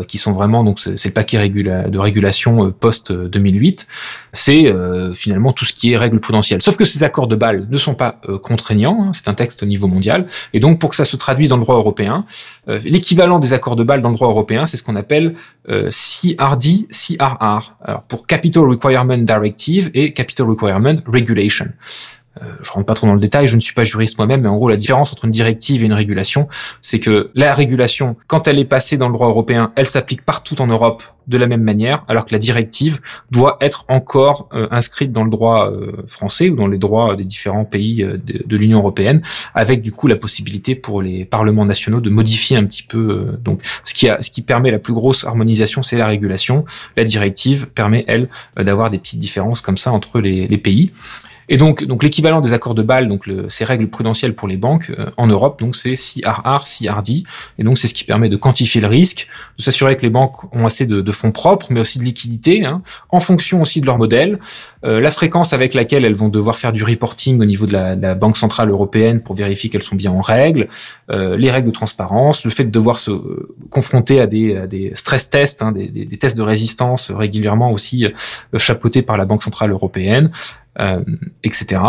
qui 0.09 0.19
sont 0.19 0.33
vraiment 0.33 0.65
donc 0.65 0.81
c'est 0.81 1.05
le 1.05 1.13
paquet 1.13 1.49
de 1.49 1.99
régulation 1.99 2.73
post 2.73 3.13
2008. 3.13 3.87
C'est 4.33 4.73
finalement 5.15 5.53
tout 5.53 5.65
ce 5.65 5.73
qui 5.73 5.93
est 5.93 5.97
règles 5.97 6.21
prudentielles. 6.21 6.63
Sauf 6.63 6.77
que 6.77 6.85
accords 7.03 7.27
de 7.27 7.37
Bâle 7.37 7.67
ne 7.71 7.77
sont 7.77 7.95
pas 7.95 8.21
euh, 8.29 8.39
contraignants, 8.39 9.05
hein, 9.05 9.11
c'est 9.13 9.29
un 9.29 9.35
texte 9.35 9.63
au 9.63 9.67
niveau 9.67 9.87
mondial, 9.87 10.27
et 10.53 10.61
donc 10.61 10.79
pour 10.79 10.91
que 10.91 10.97
ça 10.97 11.05
se 11.05 11.17
traduise 11.17 11.51
dans 11.51 11.57
le 11.57 11.63
droit 11.63 11.77
européen, 11.77 12.25
euh, 12.69 12.79
l'équivalent 12.85 13.39
des 13.39 13.53
accords 13.53 13.77
de 13.77 13.85
Bâle 13.85 14.01
dans 14.01 14.11
le 14.11 14.15
droit 14.15 14.29
européen, 14.29 14.67
c'est 14.67 14.77
ce 14.77 14.83
qu'on 14.83 14.97
appelle 14.97 15.35
euh, 15.69 15.91
CRD, 15.91 16.87
CRR, 16.91 17.75
alors 17.83 18.03
pour 18.09 18.27
Capital 18.27 18.65
Requirement 18.65 19.19
Directive 19.19 19.91
et 19.95 20.13
Capital 20.13 20.47
Requirement 20.47 20.97
Regulation. 21.07 21.69
Euh, 22.39 22.45
je 22.63 22.71
rentre 22.71 22.87
pas 22.87 22.95
trop 22.95 23.09
dans 23.09 23.15
le 23.15 23.21
détail, 23.21 23.49
je 23.49 23.57
ne 23.57 23.61
suis 23.61 23.75
pas 23.75 23.83
juriste 23.83 24.17
moi-même, 24.19 24.43
mais 24.43 24.49
en 24.49 24.57
gros 24.57 24.69
la 24.69 24.77
différence 24.77 25.13
entre 25.13 25.25
une 25.25 25.33
directive 25.33 25.83
et 25.83 25.87
une 25.87 25.93
régulation, 25.93 26.47
c'est 26.81 27.01
que 27.01 27.31
la 27.35 27.53
régulation, 27.53 28.17
quand 28.29 28.47
elle 28.47 28.61
est 28.61 28.65
passée 28.65 28.97
dans 28.97 29.09
le 29.09 29.15
droit 29.15 29.29
européen, 29.29 29.73
elle 29.75 29.87
s'applique 29.87 30.25
partout 30.25 30.61
en 30.63 30.69
Europe 30.69 31.03
de 31.27 31.37
la 31.37 31.49
même 31.49 31.63
manière, 31.63 32.05
alors 32.07 32.25
que 32.25 32.33
la 32.33 32.39
directive 32.39 33.01
doit 33.33 33.57
être 33.61 33.85
encore 33.89 34.49
euh, 34.53 34.69
inscrite 34.71 35.13
dans 35.13 35.25
le 35.25 35.31
droit 35.31 35.71
euh, 35.71 36.05
français 36.07 36.51
ou 36.51 36.57
dans 36.57 36.69
les 36.69 36.79
droits 36.79 37.17
des 37.17 37.25
différents 37.25 37.65
pays 37.65 38.05
de, 38.05 38.43
de 38.45 38.57
l'Union 38.57 38.79
européenne, 38.79 39.23
avec 39.55 39.83
du 39.83 39.91
coup 39.91 40.07
la 40.07 40.17
possibilité 40.17 40.77
pour 40.77 41.03
les 41.03 41.25
parlements 41.25 41.65
nationaux 41.65 42.01
de 42.01 42.11
modifier 42.11 42.57
un 42.57 42.65
petit 42.65 42.85
peu. 42.85 43.39
donc, 43.45 43.63
ce 43.83 43.93
qui 43.93 44.09
a, 44.09 44.23
ce 44.23 44.31
qui 44.31 44.43
permet 44.43 44.71
la 44.71 44.79
plus 44.79 44.95
grosse 44.95 45.25
harmonisation, 45.25 45.83
c'est 45.83 45.97
la 45.97 46.07
régulation. 46.07 46.65
La 46.97 47.05
directive 47.05 47.69
permet 47.71 48.05
elle 48.07 48.29
d'avoir 48.57 48.91
des 48.91 48.99
petites 48.99 49.21
différences 49.21 49.61
comme 49.61 49.77
ça 49.77 49.93
entre 49.93 50.21
les, 50.21 50.47
les 50.47 50.59
pays. 50.59 50.93
Et 51.53 51.57
donc, 51.57 51.85
donc 51.85 52.05
l'équivalent 52.05 52.41
des 52.41 52.53
accords 52.53 52.77
de 52.77 52.83
Bâle, 52.83 53.09
donc 53.09 53.27
le, 53.27 53.49
ces 53.49 53.65
règles 53.65 53.89
prudentielles 53.89 54.37
pour 54.37 54.47
les 54.47 54.57
banques 54.57 54.93
euh, 54.97 55.11
en 55.17 55.27
Europe, 55.27 55.59
donc 55.59 55.75
c'est 55.75 55.95
CRR, 55.95 56.63
CRD, 56.63 57.25
et 57.59 57.65
donc 57.65 57.77
c'est 57.77 57.89
ce 57.89 57.95
qui 57.95 58.05
permet 58.05 58.29
de 58.29 58.37
quantifier 58.37 58.81
le 58.81 58.87
risque, 58.87 59.27
de 59.59 59.63
s'assurer 59.63 59.97
que 59.97 60.03
les 60.03 60.11
banques 60.11 60.45
ont 60.55 60.65
assez 60.65 60.87
de, 60.87 61.01
de 61.01 61.13
fonds 61.13 61.33
propres, 61.33 61.67
mais 61.71 61.81
aussi 61.81 61.99
de 61.99 62.05
liquidités, 62.05 62.65
hein, 62.65 62.83
en 63.09 63.19
fonction 63.19 63.61
aussi 63.61 63.81
de 63.81 63.87
leur 63.87 63.99
modèle, 63.99 64.39
euh, 64.85 65.01
la 65.01 65.11
fréquence 65.11 65.53
avec 65.53 65.75
laquelle 65.75 66.05
elles 66.05 66.15
vont 66.15 66.29
devoir 66.29 66.57
faire 66.57 66.73
du 66.73 66.85
reporting 66.85 67.41
au 67.41 67.45
niveau 67.45 67.67
de 67.67 67.73
la, 67.73 67.97
de 67.97 68.03
la 68.03 68.15
Banque 68.15 68.37
centrale 68.37 68.71
européenne 68.71 69.21
pour 69.21 69.35
vérifier 69.35 69.71
qu'elles 69.71 69.83
sont 69.83 69.97
bien 69.97 70.13
en 70.13 70.21
règle, 70.21 70.69
euh, 71.11 71.37
les 71.37 71.51
règles 71.51 71.67
de 71.67 71.73
transparence, 71.73 72.45
le 72.45 72.53
fait 72.53 72.65
de 72.65 72.71
devoir 72.71 73.01
se 73.01 73.11
confronter 73.71 74.21
à 74.21 74.29
des, 74.29 74.57
à 74.57 74.67
des 74.69 74.93
stress 74.95 75.29
tests, 75.29 75.63
hein, 75.63 75.73
des, 75.73 75.89
des, 75.89 76.05
des, 76.05 76.17
tests 76.17 76.37
de 76.37 76.43
résistance 76.43 77.11
régulièrement 77.11 77.73
aussi 77.73 78.07
chapeautés 78.57 79.03
par 79.03 79.17
la 79.17 79.25
Banque 79.25 79.43
centrale 79.43 79.73
européenne, 79.73 80.31
euh, 80.79 81.03
etc. 81.43 81.83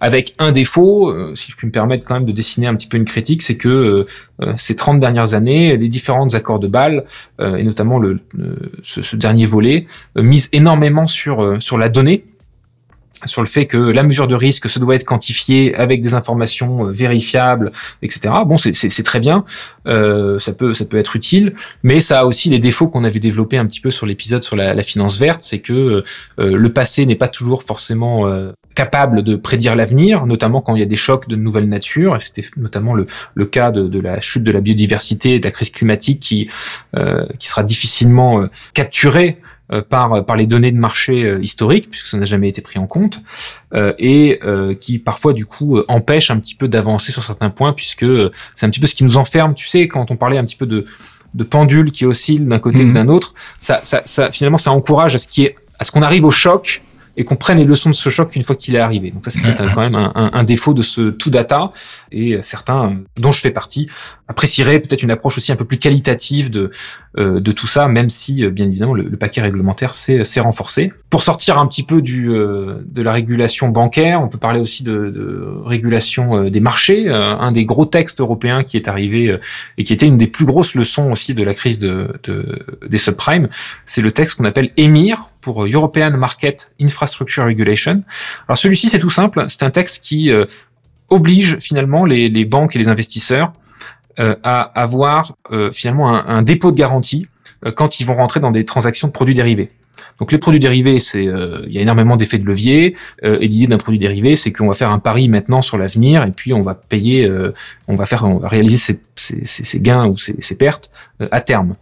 Avec 0.00 0.34
un 0.40 0.50
défaut, 0.50 1.08
euh, 1.08 1.36
si 1.36 1.52
je 1.52 1.56
puis 1.56 1.68
me 1.68 1.72
permettre 1.72 2.04
quand 2.04 2.14
même 2.14 2.24
de 2.24 2.32
dessiner 2.32 2.66
un 2.66 2.74
petit 2.74 2.88
peu 2.88 2.96
une 2.96 3.04
critique, 3.04 3.42
c'est 3.42 3.56
que 3.56 4.06
euh, 4.42 4.52
ces 4.56 4.74
30 4.74 4.98
dernières 4.98 5.34
années, 5.34 5.76
les 5.76 5.88
différents 5.88 6.26
accords 6.34 6.58
de 6.58 6.66
Bâle, 6.66 7.04
et 7.40 7.62
notamment 7.62 8.00
le, 8.00 8.18
ce, 8.82 9.02
ce, 9.02 9.14
dernier 9.14 9.46
volet, 9.46 9.86
misent 10.16 10.48
énormément 10.52 11.06
sur, 11.06 11.62
sur 11.62 11.78
la 11.78 11.88
donnée, 11.88 12.24
sur 13.26 13.42
le 13.42 13.46
fait 13.46 13.66
que 13.66 13.76
la 13.76 14.02
mesure 14.02 14.26
de 14.26 14.34
risque 14.34 14.68
se 14.68 14.78
doit 14.78 14.94
être 14.94 15.04
quantifiée 15.04 15.74
avec 15.74 16.00
des 16.00 16.14
informations 16.14 16.86
euh, 16.86 16.92
vérifiables, 16.92 17.72
etc. 18.02 18.34
Bon, 18.46 18.56
c'est 18.58 19.02
très 19.02 19.20
bien, 19.20 19.44
euh, 19.86 20.38
ça 20.38 20.52
peut 20.52 20.74
ça 20.74 20.84
peut 20.84 20.98
être 20.98 21.16
utile, 21.16 21.54
mais 21.82 22.00
ça 22.00 22.20
a 22.20 22.24
aussi 22.24 22.50
les 22.50 22.58
défauts 22.58 22.88
qu'on 22.88 23.04
avait 23.04 23.20
développés 23.20 23.58
un 23.58 23.66
petit 23.66 23.80
peu 23.80 23.90
sur 23.90 24.06
l'épisode 24.06 24.42
sur 24.42 24.56
la, 24.56 24.74
la, 24.74 24.82
finance 24.82 25.18
verte, 25.18 25.42
c'est 25.42 25.60
que 25.60 25.72
euh, 26.38 26.56
le 26.56 26.72
passé 26.72 27.06
n'est 27.06 27.14
pas 27.16 27.28
toujours 27.28 27.62
forcément 27.62 28.26
euh, 28.26 28.52
capable 28.74 29.22
de 29.22 29.36
prédire 29.36 29.76
l'avenir, 29.76 30.26
notamment 30.26 30.60
quand 30.60 30.74
il 30.74 30.80
y 30.80 30.82
a 30.82 30.86
des 30.86 30.96
chocs 30.96 31.28
de 31.28 31.36
nouvelle 31.36 31.68
nature. 31.68 32.16
C'était 32.20 32.44
notamment 32.56 32.94
le, 32.94 33.06
le 33.34 33.46
cas 33.46 33.70
de, 33.70 33.86
de, 33.86 34.00
la 34.00 34.20
chute 34.20 34.42
de 34.42 34.52
la 34.52 34.60
biodiversité, 34.60 35.38
de 35.38 35.44
la 35.44 35.50
crise 35.52 35.70
climatique 35.70 36.20
qui 36.20 36.48
euh, 36.96 37.26
qui 37.38 37.48
sera 37.48 37.62
difficilement 37.62 38.46
capturée 38.74 39.38
euh, 39.40 39.43
par 39.82 40.24
par 40.24 40.36
les 40.36 40.46
données 40.46 40.72
de 40.72 40.78
marché 40.78 41.24
euh, 41.24 41.40
historiques 41.40 41.90
puisque 41.90 42.06
ça 42.06 42.16
n'a 42.16 42.24
jamais 42.24 42.48
été 42.48 42.60
pris 42.60 42.78
en 42.78 42.86
compte 42.86 43.20
euh, 43.72 43.92
et 43.98 44.40
qui 44.80 44.98
parfois 44.98 45.32
du 45.32 45.46
coup 45.46 45.78
empêche 45.88 46.30
un 46.30 46.38
petit 46.38 46.54
peu 46.54 46.68
d'avancer 46.68 47.12
sur 47.12 47.22
certains 47.22 47.50
points 47.50 47.72
puisque 47.72 48.06
c'est 48.54 48.66
un 48.66 48.70
petit 48.70 48.80
peu 48.80 48.86
ce 48.86 48.94
qui 48.94 49.04
nous 49.04 49.16
enferme 49.16 49.54
tu 49.54 49.66
sais 49.66 49.88
quand 49.88 50.10
on 50.10 50.16
parlait 50.16 50.38
un 50.38 50.44
petit 50.44 50.56
peu 50.56 50.66
de 50.66 50.86
de 51.34 51.44
pendule 51.44 51.90
qui 51.90 52.06
oscille 52.06 52.44
d'un 52.44 52.58
côté 52.58 52.84
ou 52.84 52.88
mhm. 52.88 52.94
d'un 52.94 53.08
autre 53.08 53.34
ça, 53.58 53.80
ça, 53.82 54.02
ça 54.04 54.30
finalement 54.30 54.58
ça 54.58 54.70
encourage 54.70 55.14
à 55.14 55.18
ce 55.18 55.28
qui 55.28 55.44
est 55.44 55.56
à 55.78 55.84
ce 55.84 55.90
qu'on 55.90 56.02
arrive 56.02 56.24
au 56.24 56.30
choc 56.30 56.82
et 57.16 57.24
qu'on 57.24 57.36
prenne 57.36 57.58
les 57.58 57.64
leçons 57.64 57.90
de 57.90 57.94
ce 57.94 58.08
choc 58.08 58.34
une 58.36 58.42
fois 58.42 58.56
qu'il 58.56 58.74
est 58.74 58.80
arrivé. 58.80 59.10
Donc 59.10 59.24
ça, 59.24 59.30
c'est 59.30 59.40
peut-être 59.40 59.64
quand 59.74 59.80
même 59.80 59.94
un, 59.94 60.12
un, 60.14 60.30
un, 60.32 60.44
défaut 60.44 60.74
de 60.74 60.82
ce 60.82 61.10
tout 61.10 61.30
data. 61.30 61.72
Et 62.12 62.38
certains, 62.42 62.96
dont 63.18 63.30
je 63.30 63.40
fais 63.40 63.50
partie, 63.50 63.88
apprécieraient 64.28 64.80
peut-être 64.80 65.02
une 65.02 65.10
approche 65.10 65.38
aussi 65.38 65.52
un 65.52 65.56
peu 65.56 65.64
plus 65.64 65.78
qualitative 65.78 66.50
de 66.50 66.70
euh, 67.16 67.38
de 67.38 67.52
tout 67.52 67.68
ça, 67.68 67.86
même 67.86 68.10
si, 68.10 68.44
euh, 68.44 68.50
bien 68.50 68.66
évidemment, 68.66 68.92
le, 68.92 69.04
le 69.04 69.16
paquet 69.16 69.40
réglementaire 69.40 69.94
s'est 69.94 70.40
renforcé. 70.40 70.92
Pour 71.10 71.22
sortir 71.22 71.58
un 71.58 71.66
petit 71.68 71.84
peu 71.84 72.02
du 72.02 72.32
euh, 72.32 72.78
de 72.86 73.02
la 73.02 73.12
régulation 73.12 73.68
bancaire, 73.68 74.20
on 74.20 74.26
peut 74.26 74.38
parler 74.38 74.58
aussi 74.58 74.82
de, 74.82 75.10
de 75.10 75.46
régulation 75.64 76.50
des 76.50 76.58
marchés. 76.58 77.08
un 77.08 77.52
des 77.52 77.64
gros 77.64 77.86
textes 77.86 78.20
européens 78.20 78.64
qui 78.64 78.76
est 78.76 78.88
arrivé 78.88 79.38
et 79.78 79.84
qui 79.84 79.92
était 79.92 80.06
une 80.06 80.16
des 80.16 80.26
plus 80.26 80.44
grosses 80.44 80.74
leçons 80.74 81.12
aussi 81.12 81.34
de 81.34 81.44
la 81.44 81.54
crise 81.54 81.78
de, 81.78 82.08
de 82.24 82.66
des 82.88 82.98
subprimes, 82.98 83.48
c'est 83.86 84.02
le 84.02 84.10
texte 84.10 84.36
qu'on 84.36 84.44
appelle 84.44 84.70
EMIR 84.76 85.30
pour 85.44 85.64
European 85.64 86.10
Market 86.16 86.72
Infrastructure 86.80 87.44
Regulation. 87.44 88.02
Alors 88.48 88.58
celui-ci, 88.58 88.88
c'est 88.88 88.98
tout 88.98 89.10
simple. 89.10 89.44
C'est 89.48 89.62
un 89.62 89.70
texte 89.70 90.04
qui 90.04 90.30
oblige 91.10 91.58
finalement 91.58 92.04
les, 92.04 92.28
les 92.28 92.44
banques 92.44 92.74
et 92.76 92.78
les 92.78 92.88
investisseurs 92.88 93.52
euh, 94.20 94.36
à 94.42 94.60
avoir 94.80 95.36
euh, 95.50 95.72
finalement 95.72 96.14
un, 96.14 96.24
un, 96.26 96.42
dépôt 96.42 96.70
de 96.70 96.76
garantie 96.76 97.26
euh, 97.64 97.72
quand 97.72 97.98
ils 97.98 98.06
vont 98.06 98.14
rentrer 98.14 98.38
dans 98.38 98.52
des 98.52 98.64
transactions 98.64 99.08
de 99.08 99.12
produits 99.12 99.34
dérivés. 99.34 99.70
Donc 100.20 100.30
les 100.30 100.38
produits 100.38 100.60
dérivés, 100.60 101.00
c'est 101.00 101.24
il 101.24 101.72
y 101.72 101.78
a 101.78 101.80
énormément 101.80 102.16
d'effets 102.16 102.38
de 102.38 102.44
levier. 102.44 102.94
et 103.24 103.48
l'idée 103.48 103.66
d'un 103.66 103.78
produit 103.78 103.98
dérivé, 103.98 104.36
c'est 104.36 104.52
qu'on 104.52 104.68
va 104.68 104.74
faire 104.74 104.90
un 104.90 105.00
pari 105.00 105.28
maintenant 105.28 105.60
sur 105.60 105.76
l'avenir 105.76 106.22
et 106.22 106.30
puis 106.30 106.52
on 106.52 106.62
va 106.62 106.74
payer, 106.74 107.28
on 107.88 107.96
va 107.96 108.06
faire, 108.06 108.22
on 108.22 108.38
va 108.38 108.46
réaliser 108.46 108.76
ses, 108.76 109.00
ses, 109.16 109.44
ses 109.44 109.80
gains 109.80 110.06
ou 110.06 110.16
ses, 110.16 110.54
pertes 110.54 110.92
à 111.30 111.40
terme. 111.40 111.76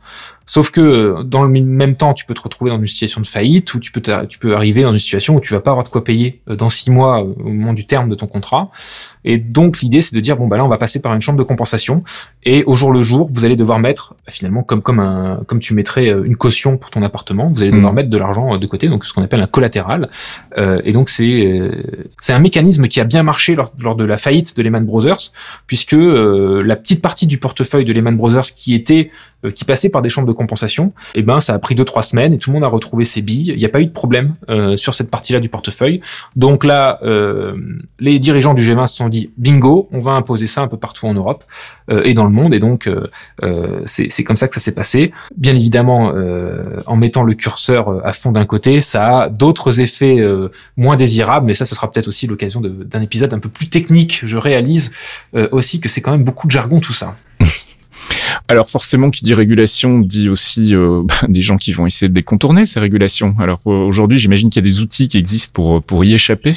Sauf 0.44 0.70
que 0.70 1.22
dans 1.22 1.42
le 1.42 1.48
même 1.48 1.94
temps, 1.94 2.14
tu 2.14 2.26
peux 2.26 2.34
te 2.34 2.42
retrouver 2.42 2.70
dans 2.70 2.78
une 2.78 2.86
situation 2.86 3.20
de 3.20 3.26
faillite 3.26 3.72
ou 3.74 3.80
tu 3.80 3.92
peux, 3.92 4.02
tu 4.28 4.38
peux 4.38 4.54
arriver 4.54 4.82
dans 4.82 4.92
une 4.92 4.98
situation 4.98 5.36
où 5.36 5.40
tu 5.40 5.54
vas 5.54 5.60
pas 5.60 5.70
avoir 5.70 5.84
de 5.84 5.88
quoi 5.88 6.04
payer 6.04 6.42
dans 6.46 6.68
six 6.68 6.90
mois 6.90 7.22
au 7.22 7.48
moment 7.48 7.72
du 7.72 7.86
terme 7.86 8.08
de 8.08 8.14
ton 8.14 8.26
contrat. 8.26 8.70
Et 9.24 9.38
donc 9.38 9.80
l'idée, 9.80 10.02
c'est 10.02 10.14
de 10.16 10.20
dire 10.20 10.36
bon 10.36 10.48
bah 10.48 10.56
là, 10.56 10.64
on 10.64 10.68
va 10.68 10.78
passer 10.78 11.00
par 11.00 11.14
une 11.14 11.20
chambre 11.20 11.38
de 11.38 11.44
compensation 11.44 12.02
et 12.42 12.64
au 12.64 12.74
jour 12.74 12.92
le 12.92 13.02
jour, 13.02 13.28
vous 13.32 13.44
allez 13.44 13.56
devoir 13.56 13.78
mettre 13.78 14.14
finalement 14.28 14.62
comme 14.62 14.82
comme 14.82 14.98
un 14.98 15.40
comme 15.46 15.60
tu 15.60 15.74
mettrais 15.74 16.08
une 16.08 16.36
caution 16.36 16.76
pour 16.76 16.90
ton 16.90 17.02
appartement, 17.02 17.46
vous 17.46 17.62
allez 17.62 17.70
devoir 17.70 17.92
mmh. 17.92 17.96
mettre 17.96 18.10
de 18.10 18.18
l'argent 18.18 18.58
de 18.58 18.66
côté, 18.66 18.88
donc 18.88 19.06
ce 19.06 19.12
qu'on 19.12 19.22
appelle 19.22 19.40
un 19.40 19.46
collatéral. 19.46 20.10
Euh, 20.58 20.80
et 20.84 20.92
donc 20.92 21.08
c'est 21.08 21.70
c'est 22.20 22.32
un 22.32 22.40
mécanisme 22.40 22.88
qui 22.88 23.00
a 23.00 23.04
bien 23.04 23.22
marché 23.22 23.54
lors, 23.54 23.72
lors 23.78 23.94
de 23.94 24.04
la 24.04 24.18
faillite 24.18 24.56
de 24.56 24.62
Lehman 24.62 24.84
Brothers, 24.84 25.32
puisque 25.66 25.94
euh, 25.94 26.62
la 26.62 26.76
petite 26.76 27.00
partie 27.00 27.26
du 27.26 27.38
portefeuille 27.38 27.84
de 27.84 27.92
Lehman 27.92 28.16
Brothers 28.16 28.54
qui 28.56 28.74
était 28.74 29.10
euh, 29.10 29.21
qui 29.50 29.64
passait 29.64 29.88
par 29.88 30.02
des 30.02 30.08
chambres 30.08 30.28
de 30.28 30.32
compensation, 30.32 30.92
et 31.14 31.20
eh 31.20 31.22
ben 31.22 31.40
ça 31.40 31.54
a 31.54 31.58
pris 31.58 31.74
deux 31.74 31.84
trois 31.84 32.02
semaines 32.02 32.32
et 32.32 32.38
tout 32.38 32.50
le 32.50 32.54
monde 32.54 32.64
a 32.64 32.68
retrouvé 32.68 33.04
ses 33.04 33.22
billes. 33.22 33.50
Il 33.50 33.58
n'y 33.58 33.64
a 33.64 33.68
pas 33.68 33.80
eu 33.80 33.86
de 33.86 33.90
problème 33.92 34.36
euh, 34.48 34.76
sur 34.76 34.94
cette 34.94 35.10
partie-là 35.10 35.40
du 35.40 35.48
portefeuille. 35.48 36.00
Donc 36.36 36.62
là, 36.62 37.00
euh, 37.02 37.56
les 37.98 38.18
dirigeants 38.20 38.54
du 38.54 38.62
G20 38.62 38.86
se 38.86 38.96
sont 38.96 39.08
dit 39.08 39.30
bingo, 39.36 39.88
on 39.90 39.98
va 39.98 40.12
imposer 40.12 40.46
ça 40.46 40.60
un 40.60 40.68
peu 40.68 40.76
partout 40.76 41.06
en 41.06 41.14
Europe 41.14 41.44
et 42.04 42.14
dans 42.14 42.24
le 42.24 42.30
monde. 42.30 42.54
Et 42.54 42.60
donc 42.60 42.88
c'est 43.86 44.24
comme 44.24 44.36
ça 44.36 44.48
que 44.48 44.54
ça 44.54 44.60
s'est 44.60 44.72
passé. 44.72 45.12
Bien 45.36 45.54
évidemment, 45.54 46.12
en 46.86 46.96
mettant 46.96 47.24
le 47.24 47.34
curseur 47.34 48.06
à 48.06 48.12
fond 48.12 48.32
d'un 48.32 48.46
côté, 48.46 48.80
ça 48.80 49.22
a 49.22 49.28
d'autres 49.28 49.80
effets 49.80 50.18
moins 50.76 50.96
désirables. 50.96 51.46
Mais 51.46 51.54
ça, 51.54 51.66
ce 51.66 51.74
sera 51.74 51.90
peut-être 51.90 52.08
aussi 52.08 52.26
l'occasion 52.26 52.60
d'un 52.60 53.02
épisode 53.02 53.34
un 53.34 53.40
peu 53.40 53.48
plus 53.48 53.68
technique. 53.68 54.22
Je 54.24 54.38
réalise 54.38 54.94
aussi 55.50 55.80
que 55.80 55.88
c'est 55.88 56.00
quand 56.00 56.12
même 56.12 56.24
beaucoup 56.24 56.46
de 56.46 56.52
jargon 56.52 56.80
tout 56.80 56.94
ça. 56.94 57.16
Alors 58.48 58.68
forcément, 58.68 59.10
qui 59.10 59.24
dit 59.24 59.34
régulation 59.34 60.00
dit 60.00 60.28
aussi 60.28 60.74
euh, 60.74 61.02
bah, 61.04 61.14
des 61.28 61.42
gens 61.42 61.56
qui 61.56 61.72
vont 61.72 61.86
essayer 61.86 62.08
de 62.08 62.14
décontourner 62.14 62.66
ces 62.66 62.80
régulations. 62.80 63.34
Alors 63.38 63.60
euh, 63.66 63.70
aujourd'hui, 63.70 64.18
j'imagine 64.18 64.50
qu'il 64.50 64.64
y 64.64 64.66
a 64.66 64.70
des 64.70 64.80
outils 64.80 65.08
qui 65.08 65.18
existent 65.18 65.52
pour 65.52 65.82
pour 65.82 66.04
y 66.04 66.14
échapper. 66.14 66.54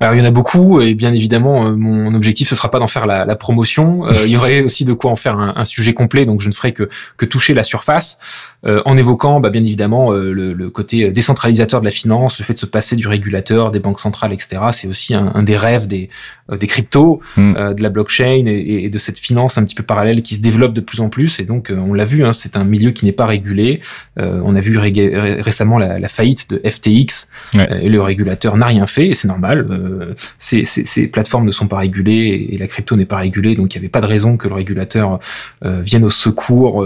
Alors 0.00 0.14
il 0.14 0.18
y 0.18 0.20
en 0.20 0.24
a 0.24 0.30
beaucoup 0.30 0.80
et 0.80 0.94
bien 0.94 1.12
évidemment 1.12 1.66
euh, 1.66 1.74
mon 1.74 2.14
objectif 2.14 2.48
ce 2.48 2.54
sera 2.54 2.70
pas 2.70 2.78
d'en 2.78 2.86
faire 2.86 3.06
la, 3.06 3.24
la 3.24 3.36
promotion. 3.36 4.06
Euh, 4.06 4.12
il 4.26 4.30
y 4.30 4.36
aurait 4.36 4.60
aussi 4.64 4.84
de 4.84 4.92
quoi 4.92 5.10
en 5.10 5.16
faire 5.16 5.36
un, 5.38 5.54
un, 5.56 5.64
sujet 5.64 5.92
complet 5.92 6.24
donc 6.24 6.40
je 6.40 6.48
ne 6.48 6.54
ferai 6.54 6.72
que, 6.72 6.88
que 7.16 7.26
toucher 7.26 7.52
la 7.52 7.64
surface 7.64 8.18
euh, 8.64 8.80
en 8.84 8.96
évoquant 8.96 9.40
bah, 9.40 9.50
bien 9.50 9.62
évidemment 9.62 10.12
le, 10.12 10.52
le, 10.52 10.70
côté 10.70 11.10
décentralisateur 11.10 11.80
de 11.80 11.84
la 11.84 11.90
finance, 11.90 12.38
le 12.38 12.44
fait 12.44 12.52
de 12.52 12.58
se 12.58 12.66
passer 12.66 12.94
du 12.94 13.08
régulateur, 13.08 13.70
des 13.70 13.80
banques 13.80 14.00
centrales, 14.00 14.32
etc. 14.32 14.60
C'est 14.72 14.86
aussi 14.86 15.14
un, 15.14 15.32
un, 15.34 15.42
des 15.42 15.56
rêves 15.56 15.88
des, 15.88 16.10
des 16.52 16.66
cryptos, 16.66 17.20
hmm. 17.36 17.74
de 17.74 17.82
la 17.82 17.88
blockchain 17.88 18.44
et, 18.46 18.84
et, 18.84 18.88
de 18.90 18.98
cette 18.98 19.18
finance 19.18 19.58
un 19.58 19.64
petit 19.64 19.74
peu 19.74 19.82
parallèle 19.82 20.22
qui 20.22 20.34
se 20.34 20.40
développe 20.40 20.72
de 20.72 20.80
plus 20.80 21.00
en 21.00 21.08
plus 21.08 21.40
et 21.40 21.44
donc 21.44 21.72
on 21.74 21.94
l'a 21.94 22.04
vu, 22.04 22.24
hein, 22.24 22.32
c'est 22.32 22.56
un 22.56 22.64
milieu 22.64 22.90
qui 22.90 23.04
n'est 23.06 23.12
pas 23.12 23.26
régulé. 23.26 23.80
on 24.16 24.54
a 24.54 24.60
vu 24.60 24.78
récemment 24.78 25.78
la, 25.78 25.98
la, 25.98 26.08
faillite 26.08 26.50
de 26.50 26.60
FTX 26.68 27.28
et 27.54 27.88
le 27.88 28.02
régulateur 28.02 28.56
n'a 28.56 28.66
rien 28.66 28.86
fait 28.86 29.08
et 29.08 29.14
c'est 29.14 29.28
normal 29.28 29.66
euh, 29.88 30.14
ces, 30.38 30.64
ces, 30.64 31.06
plateformes 31.08 31.44
ne 31.44 31.50
sont 31.50 31.66
pas 31.66 31.78
régulées 31.78 32.48
et 32.50 32.58
la 32.58 32.66
crypto 32.66 32.96
n'est 32.96 33.06
pas 33.06 33.16
régulée, 33.16 33.54
donc 33.54 33.74
il 33.74 33.78
n'y 33.78 33.82
avait 33.82 33.90
pas 33.90 34.00
de 34.00 34.06
raison 34.06 34.36
que 34.36 34.48
le 34.48 34.54
régulateur 34.54 35.18
euh, 35.64 35.80
vienne 35.80 36.04
au 36.04 36.10
secours. 36.10 36.84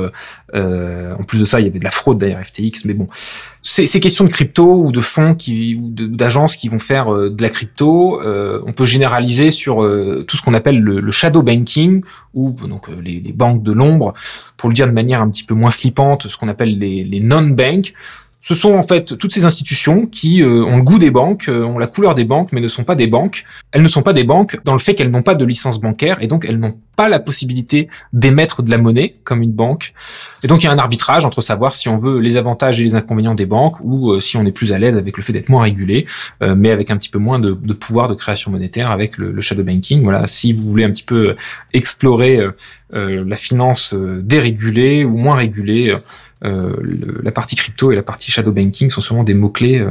Euh, 0.54 1.14
en 1.18 1.24
plus 1.24 1.40
de 1.40 1.44
ça, 1.44 1.60
il 1.60 1.66
y 1.66 1.68
avait 1.68 1.78
de 1.78 1.84
la 1.84 1.90
fraude 1.90 2.18
d'ailleurs 2.18 2.44
FTX, 2.44 2.84
mais 2.84 2.94
bon, 2.94 3.06
ces, 3.62 3.86
ces 3.86 4.00
questions 4.00 4.24
de 4.24 4.30
crypto 4.30 4.84
ou 4.84 4.92
de 4.92 5.00
fonds 5.00 5.34
qui 5.34 5.76
ou 5.76 5.88
d'agences 5.90 6.56
qui 6.56 6.68
vont 6.68 6.78
faire 6.78 7.10
de 7.10 7.42
la 7.42 7.48
crypto, 7.48 8.20
on 8.22 8.72
peut 8.72 8.84
généraliser 8.84 9.50
sur 9.50 9.76
tout 10.26 10.36
ce 10.36 10.42
qu'on 10.42 10.54
appelle 10.54 10.80
le, 10.80 11.10
shadow 11.10 11.42
banking 11.42 12.02
ou 12.34 12.50
donc 12.52 12.88
les, 13.02 13.20
les 13.20 13.32
banques 13.32 13.62
de 13.62 13.72
l'ombre, 13.72 14.14
pour 14.56 14.68
le 14.68 14.74
dire 14.74 14.86
de 14.86 14.92
manière 14.92 15.20
un 15.20 15.30
petit 15.30 15.44
peu 15.44 15.54
moins 15.54 15.70
flippante, 15.70 16.28
ce 16.28 16.36
qu'on 16.36 16.48
appelle 16.48 16.78
les, 16.78 17.04
les 17.04 17.20
non-banks 17.20 17.92
ce 18.42 18.54
sont 18.54 18.74
en 18.74 18.82
fait 18.82 19.16
toutes 19.16 19.32
ces 19.32 19.44
institutions 19.44 20.06
qui 20.06 20.42
euh, 20.42 20.64
ont 20.64 20.76
le 20.76 20.82
goût 20.82 20.98
des 20.98 21.12
banques, 21.12 21.48
euh, 21.48 21.62
ont 21.62 21.78
la 21.78 21.86
couleur 21.86 22.16
des 22.16 22.24
banques, 22.24 22.50
mais 22.52 22.60
ne 22.60 22.66
sont 22.66 22.82
pas 22.82 22.96
des 22.96 23.06
banques. 23.06 23.44
Elles 23.70 23.82
ne 23.82 23.88
sont 23.88 24.02
pas 24.02 24.12
des 24.12 24.24
banques 24.24 24.58
dans 24.64 24.72
le 24.72 24.80
fait 24.80 24.94
qu'elles 24.94 25.10
n'ont 25.10 25.22
pas 25.22 25.36
de 25.36 25.44
licence 25.44 25.80
bancaire 25.80 26.20
et 26.20 26.26
donc 26.26 26.44
elles 26.44 26.58
n'ont 26.58 26.76
pas 26.96 27.08
la 27.08 27.20
possibilité 27.20 27.88
d'émettre 28.12 28.62
de 28.62 28.70
la 28.70 28.78
monnaie 28.78 29.14
comme 29.22 29.42
une 29.42 29.52
banque. 29.52 29.94
Et 30.42 30.48
donc 30.48 30.62
il 30.62 30.66
y 30.66 30.68
a 30.68 30.72
un 30.72 30.78
arbitrage 30.78 31.24
entre 31.24 31.40
savoir 31.40 31.72
si 31.72 31.88
on 31.88 31.98
veut 31.98 32.18
les 32.18 32.36
avantages 32.36 32.80
et 32.80 32.84
les 32.84 32.96
inconvénients 32.96 33.36
des 33.36 33.46
banques 33.46 33.76
ou 33.80 34.10
euh, 34.10 34.18
si 34.18 34.36
on 34.36 34.44
est 34.44 34.52
plus 34.52 34.72
à 34.72 34.78
l'aise 34.78 34.96
avec 34.96 35.16
le 35.16 35.22
fait 35.22 35.32
d'être 35.32 35.48
moins 35.48 35.62
régulé, 35.62 36.06
mais 36.40 36.70
avec 36.70 36.90
un 36.90 36.96
petit 36.96 37.08
peu 37.08 37.18
moins 37.18 37.38
de, 37.38 37.52
pouvoir 37.74 38.08
de 38.08 38.14
création 38.14 38.50
monétaire 38.50 38.90
avec 38.90 39.18
le, 39.18 39.30
le, 39.30 39.40
shadow 39.40 39.62
banking. 39.62 40.02
Voilà, 40.02 40.26
si 40.26 40.52
vous 40.52 40.68
voulez 40.68 40.84
un 40.84 40.90
petit 40.90 41.04
peu 41.04 41.36
explorer 41.72 42.40
la 42.90 43.36
finance 43.36 43.94
dérégulée 43.94 45.04
ou 45.04 45.16
moins 45.16 45.36
régulée 45.36 45.96
euh, 46.44 46.76
la 47.22 47.30
partie 47.30 47.56
crypto 47.56 47.92
et 47.92 47.96
la 47.96 48.02
partie 48.02 48.30
shadow 48.30 48.52
banking 48.52 48.90
sont 48.90 49.00
sûrement 49.00 49.24
des 49.24 49.34
mots-clés 49.34 49.78
euh, 49.78 49.90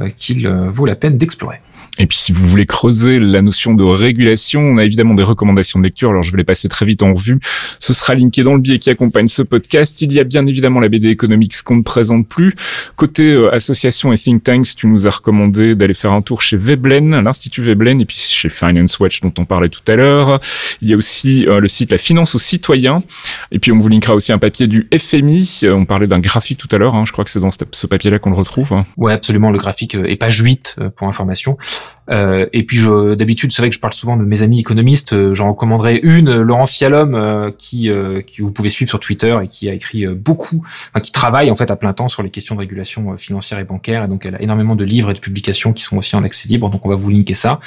euh, 0.00 0.08
qu'il 0.16 0.48
vaut 0.48 0.86
la 0.86 0.96
peine 0.96 1.18
d'explorer. 1.18 1.60
Et 2.00 2.06
puis 2.06 2.16
si 2.16 2.32
vous 2.32 2.46
voulez 2.46 2.64
creuser 2.64 3.20
la 3.20 3.42
notion 3.42 3.74
de 3.74 3.84
régulation, 3.84 4.62
on 4.62 4.78
a 4.78 4.84
évidemment 4.84 5.12
des 5.12 5.22
recommandations 5.22 5.78
de 5.78 5.84
lecture. 5.84 6.08
Alors 6.08 6.22
je 6.22 6.32
vais 6.32 6.38
les 6.38 6.44
passer 6.44 6.66
très 6.66 6.86
vite 6.86 7.02
en 7.02 7.12
revue. 7.12 7.38
Ce 7.78 7.92
sera 7.92 8.14
linké 8.14 8.42
dans 8.42 8.54
le 8.54 8.60
billet 8.60 8.78
qui 8.78 8.88
accompagne 8.88 9.28
ce 9.28 9.42
podcast. 9.42 10.00
Il 10.00 10.10
y 10.14 10.18
a 10.18 10.24
bien 10.24 10.46
évidemment 10.46 10.80
la 10.80 10.88
BD 10.88 11.10
Economics 11.10 11.60
qu'on 11.62 11.76
ne 11.76 11.82
présente 11.82 12.26
plus. 12.26 12.54
Côté 12.96 13.24
euh, 13.24 13.54
association 13.54 14.14
et 14.14 14.16
think 14.16 14.42
tanks, 14.42 14.76
tu 14.76 14.86
nous 14.86 15.06
as 15.06 15.10
recommandé 15.10 15.74
d'aller 15.74 15.92
faire 15.92 16.12
un 16.12 16.22
tour 16.22 16.40
chez 16.40 16.56
Veblen, 16.56 17.20
l'Institut 17.20 17.60
Veblen, 17.60 18.00
et 18.00 18.06
puis 18.06 18.16
chez 18.16 18.48
Finance 18.48 18.98
Watch 18.98 19.20
dont 19.20 19.34
on 19.36 19.44
parlait 19.44 19.68
tout 19.68 19.82
à 19.86 19.94
l'heure. 19.94 20.40
Il 20.80 20.88
y 20.88 20.94
a 20.94 20.96
aussi 20.96 21.46
euh, 21.48 21.60
le 21.60 21.68
site 21.68 21.90
La 21.90 21.98
Finance 21.98 22.34
aux 22.34 22.38
citoyens. 22.38 23.02
Et 23.52 23.58
puis 23.58 23.72
on 23.72 23.78
vous 23.78 23.88
linkera 23.88 24.14
aussi 24.14 24.32
un 24.32 24.38
papier 24.38 24.68
du 24.68 24.88
FMI. 24.96 25.60
Euh, 25.64 25.74
on 25.74 25.84
parlait 25.84 26.06
d'un 26.06 26.20
graphique 26.20 26.56
tout 26.56 26.68
à 26.74 26.78
l'heure. 26.78 26.94
Hein. 26.94 27.04
Je 27.06 27.12
crois 27.12 27.26
que 27.26 27.30
c'est 27.30 27.40
dans 27.40 27.50
ce 27.50 27.86
papier-là 27.86 28.18
qu'on 28.18 28.30
le 28.30 28.36
retrouve. 28.36 28.72
Ouais, 28.96 29.12
absolument. 29.12 29.50
Le 29.50 29.58
graphique 29.58 29.94
est 29.94 30.16
page 30.16 30.38
8 30.40 30.76
pour 30.96 31.06
information. 31.06 31.58
Euh, 32.10 32.46
et 32.52 32.64
puis 32.64 32.78
d'habitude, 33.16 33.52
c'est 33.52 33.62
vrai 33.62 33.70
que 33.70 33.76
je 33.76 33.80
parle 33.80 33.92
souvent 33.92 34.16
de 34.16 34.24
mes 34.24 34.42
amis 34.42 34.60
économistes. 34.60 35.12
Euh, 35.12 35.34
j'en 35.34 35.50
recommanderais 35.50 36.00
une, 36.02 36.40
Laurence 36.40 36.80
Yalom, 36.80 37.14
euh, 37.14 37.50
qui, 37.56 37.90
vous 38.40 38.52
pouvez 38.52 38.68
suivre 38.68 38.88
sur 38.88 39.00
Twitter 39.00 39.36
et 39.42 39.48
qui 39.48 39.68
a 39.68 39.74
écrit 39.74 40.06
beaucoup, 40.06 40.64
qui 41.02 41.12
travaille 41.12 41.50
en 41.50 41.54
fait 41.54 41.70
à 41.70 41.76
plein 41.76 41.92
temps 41.92 42.08
sur 42.08 42.22
les 42.22 42.30
questions 42.30 42.54
de 42.54 42.60
régulation 42.60 43.16
financière 43.16 43.58
et 43.58 43.64
bancaire. 43.64 44.04
Et 44.04 44.08
donc, 44.08 44.26
elle 44.26 44.34
a 44.34 44.42
énormément 44.42 44.76
de 44.76 44.84
livres 44.84 45.10
et 45.10 45.14
de 45.14 45.20
publications 45.20 45.72
qui 45.72 45.82
sont 45.82 45.96
aussi 45.96 46.16
en 46.16 46.24
accès 46.24 46.48
libre. 46.48 46.68
Donc, 46.70 46.84
on 46.84 46.88
va 46.88 46.96
vous 46.96 47.10
linker 47.10 47.36
ça. 47.36 47.60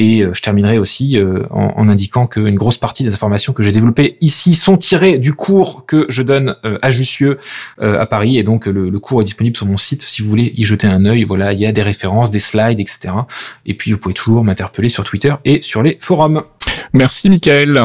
Et 0.00 0.22
euh, 0.22 0.32
je 0.32 0.40
terminerai 0.40 0.78
aussi 0.78 1.18
euh, 1.18 1.42
en, 1.50 1.74
en, 1.76 1.88
indiquant 1.90 2.26
qu'une 2.26 2.54
grosse 2.54 2.78
partie 2.78 3.04
des 3.04 3.12
informations 3.12 3.52
que 3.52 3.62
j'ai 3.62 3.70
développées 3.70 4.16
ici 4.22 4.54
sont 4.54 4.78
tirées 4.78 5.18
du 5.18 5.34
cours 5.34 5.84
que 5.84 6.06
je 6.08 6.22
donne 6.22 6.56
euh, 6.64 6.78
à 6.80 6.88
Jussieu 6.88 7.38
à 7.82 8.06
Paris. 8.06 8.38
Et 8.38 8.42
donc 8.42 8.64
le, 8.64 8.98
cours 8.98 9.20
est 9.20 9.24
disponible 9.24 9.56
sur 9.56 9.66
mon 9.66 9.76
site 9.76 10.02
si 10.02 10.22
vous 10.22 10.30
voulez 10.30 10.54
y 10.56 10.64
jeter 10.64 10.86
un 10.86 11.04
œil. 11.04 11.24
Voilà, 11.24 11.52
il 11.52 11.60
y 11.60 11.66
a 11.66 11.72
des 11.72 11.82
références, 11.82 12.30
des 12.30 12.38
slides, 12.38 12.80
etc. 12.80 13.12
Et 13.66 13.74
puis 13.74 13.92
vous 13.92 13.98
pouvez 13.98 14.14
toujours 14.14 14.42
m'interpeller 14.42 14.88
sur 14.88 15.04
Twitter 15.04 15.34
et 15.44 15.60
sur 15.60 15.82
les 15.82 15.98
forums. 16.00 16.44
Merci 16.94 17.28
Michael. 17.28 17.78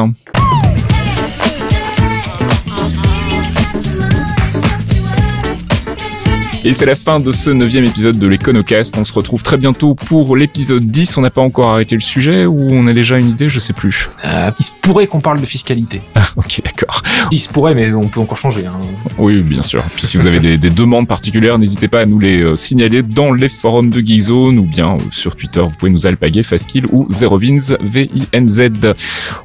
Et 6.66 6.72
c'est 6.72 6.84
la 6.84 6.96
fin 6.96 7.20
de 7.20 7.30
ce 7.30 7.48
neuvième 7.48 7.84
épisode 7.84 8.18
de 8.18 8.26
l'Econocast. 8.26 8.96
On 8.98 9.04
se 9.04 9.12
retrouve 9.12 9.40
très 9.40 9.56
bientôt 9.56 9.94
pour 9.94 10.34
l'épisode 10.34 10.84
10. 10.84 11.16
On 11.16 11.20
n'a 11.20 11.30
pas 11.30 11.40
encore 11.40 11.68
arrêté 11.68 11.94
le 11.94 12.00
sujet 12.00 12.44
ou 12.44 12.58
on 12.58 12.88
a 12.88 12.92
déjà 12.92 13.18
une 13.18 13.28
idée, 13.28 13.48
je 13.48 13.60
sais 13.60 13.72
plus. 13.72 14.10
Euh, 14.24 14.50
il 14.58 14.64
se 14.64 14.72
pourrait 14.82 15.06
qu'on 15.06 15.20
parle 15.20 15.40
de 15.40 15.46
fiscalité. 15.46 16.02
Ah, 16.16 16.26
ok, 16.38 16.62
d'accord. 16.64 17.02
Il 17.30 17.38
se 17.38 17.48
pourrait, 17.48 17.74
mais 17.74 17.92
on 17.92 18.08
peut 18.08 18.18
encore 18.18 18.38
changer. 18.38 18.66
Hein. 18.66 18.72
Oui, 19.16 19.42
bien 19.42 19.62
sûr. 19.62 19.84
Puis 19.94 20.06
si 20.08 20.16
vous 20.16 20.26
avez 20.26 20.40
des, 20.40 20.70
demandes 20.70 21.06
particulières, 21.06 21.56
n'hésitez 21.58 21.86
pas 21.86 22.00
à 22.00 22.04
nous 22.04 22.18
les 22.18 22.42
euh, 22.42 22.56
signaler 22.56 23.02
dans 23.02 23.32
les 23.32 23.48
forums 23.48 23.90
de 23.90 24.00
Geekzone 24.00 24.58
ou 24.58 24.64
bien 24.64 24.94
euh, 24.94 24.98
sur 25.12 25.36
Twitter. 25.36 25.60
Vous 25.60 25.76
pouvez 25.78 25.92
nous 25.92 26.06
alpaguer 26.06 26.42
Faskill 26.42 26.86
ou 26.90 27.06
Zerovins, 27.12 27.76
V-I-N-Z. 27.80 28.94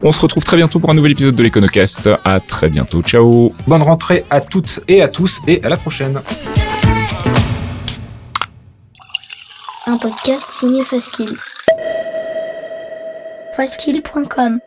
On 0.01 0.12
se 0.12 0.19
retrouve 0.19 0.43
très 0.43 0.57
bientôt 0.57 0.79
pour 0.79 0.89
un 0.89 0.95
nouvel 0.95 1.12
épisode 1.12 1.36
de 1.36 1.43
l'Econocast. 1.43 2.10
À 2.25 2.39
très 2.39 2.69
bientôt. 2.69 3.03
Ciao. 3.03 3.53
Bonne 3.67 3.84
rentrée 3.84 4.25
à 4.31 4.41
toutes 4.41 4.79
et 4.88 5.03
à 5.03 5.07
tous 5.07 5.41
et 5.47 5.63
à 5.63 5.69
la 5.69 5.77
prochaine. 5.77 6.19
Un 9.88 9.98
podcast 9.98 10.50
signé 10.52 10.84
Faskill. 10.84 11.36
Faskill.com 13.56 14.60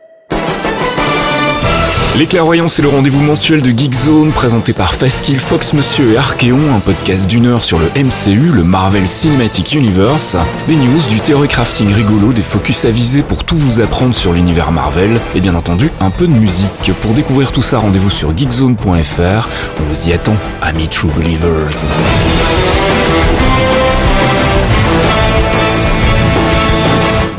Les 2.17 2.25
Clairvoyants, 2.25 2.67
c'est 2.67 2.81
le 2.81 2.89
rendez-vous 2.89 3.21
mensuel 3.21 3.61
de 3.61 3.77
Geekzone 3.77 4.31
présenté 4.31 4.73
par 4.73 4.93
Faskill, 4.93 5.39
Fox 5.39 5.73
Monsieur 5.73 6.13
et 6.13 6.17
Archeon, 6.17 6.59
un 6.75 6.79
podcast 6.79 7.27
d'une 7.27 7.47
heure 7.47 7.61
sur 7.61 7.79
le 7.79 7.87
MCU, 7.95 8.51
le 8.53 8.63
Marvel 8.63 9.07
Cinematic 9.07 9.73
Universe, 9.73 10.35
des 10.67 10.75
news, 10.75 11.01
du 11.09 11.19
théorie 11.19 11.47
crafting 11.47 11.93
rigolo, 11.93 12.33
des 12.33 12.43
focus 12.43 12.85
avisés 12.85 13.23
pour 13.23 13.43
tout 13.43 13.57
vous 13.57 13.79
apprendre 13.79 14.15
sur 14.15 14.33
l'univers 14.33 14.71
Marvel, 14.71 15.19
et 15.33 15.39
bien 15.39 15.55
entendu 15.55 15.91
un 15.99 16.09
peu 16.09 16.27
de 16.27 16.33
musique. 16.33 16.91
Pour 17.01 17.13
découvrir 17.13 17.51
tout 17.51 17.61
ça, 17.61 17.79
rendez-vous 17.79 18.09
sur 18.09 18.37
geekzone.fr. 18.37 19.49
On 19.79 19.83
vous 19.83 20.09
y 20.09 20.13
attend, 20.13 20.35
amis 20.61 20.87
True 20.87 21.09
Believers. 21.15 21.85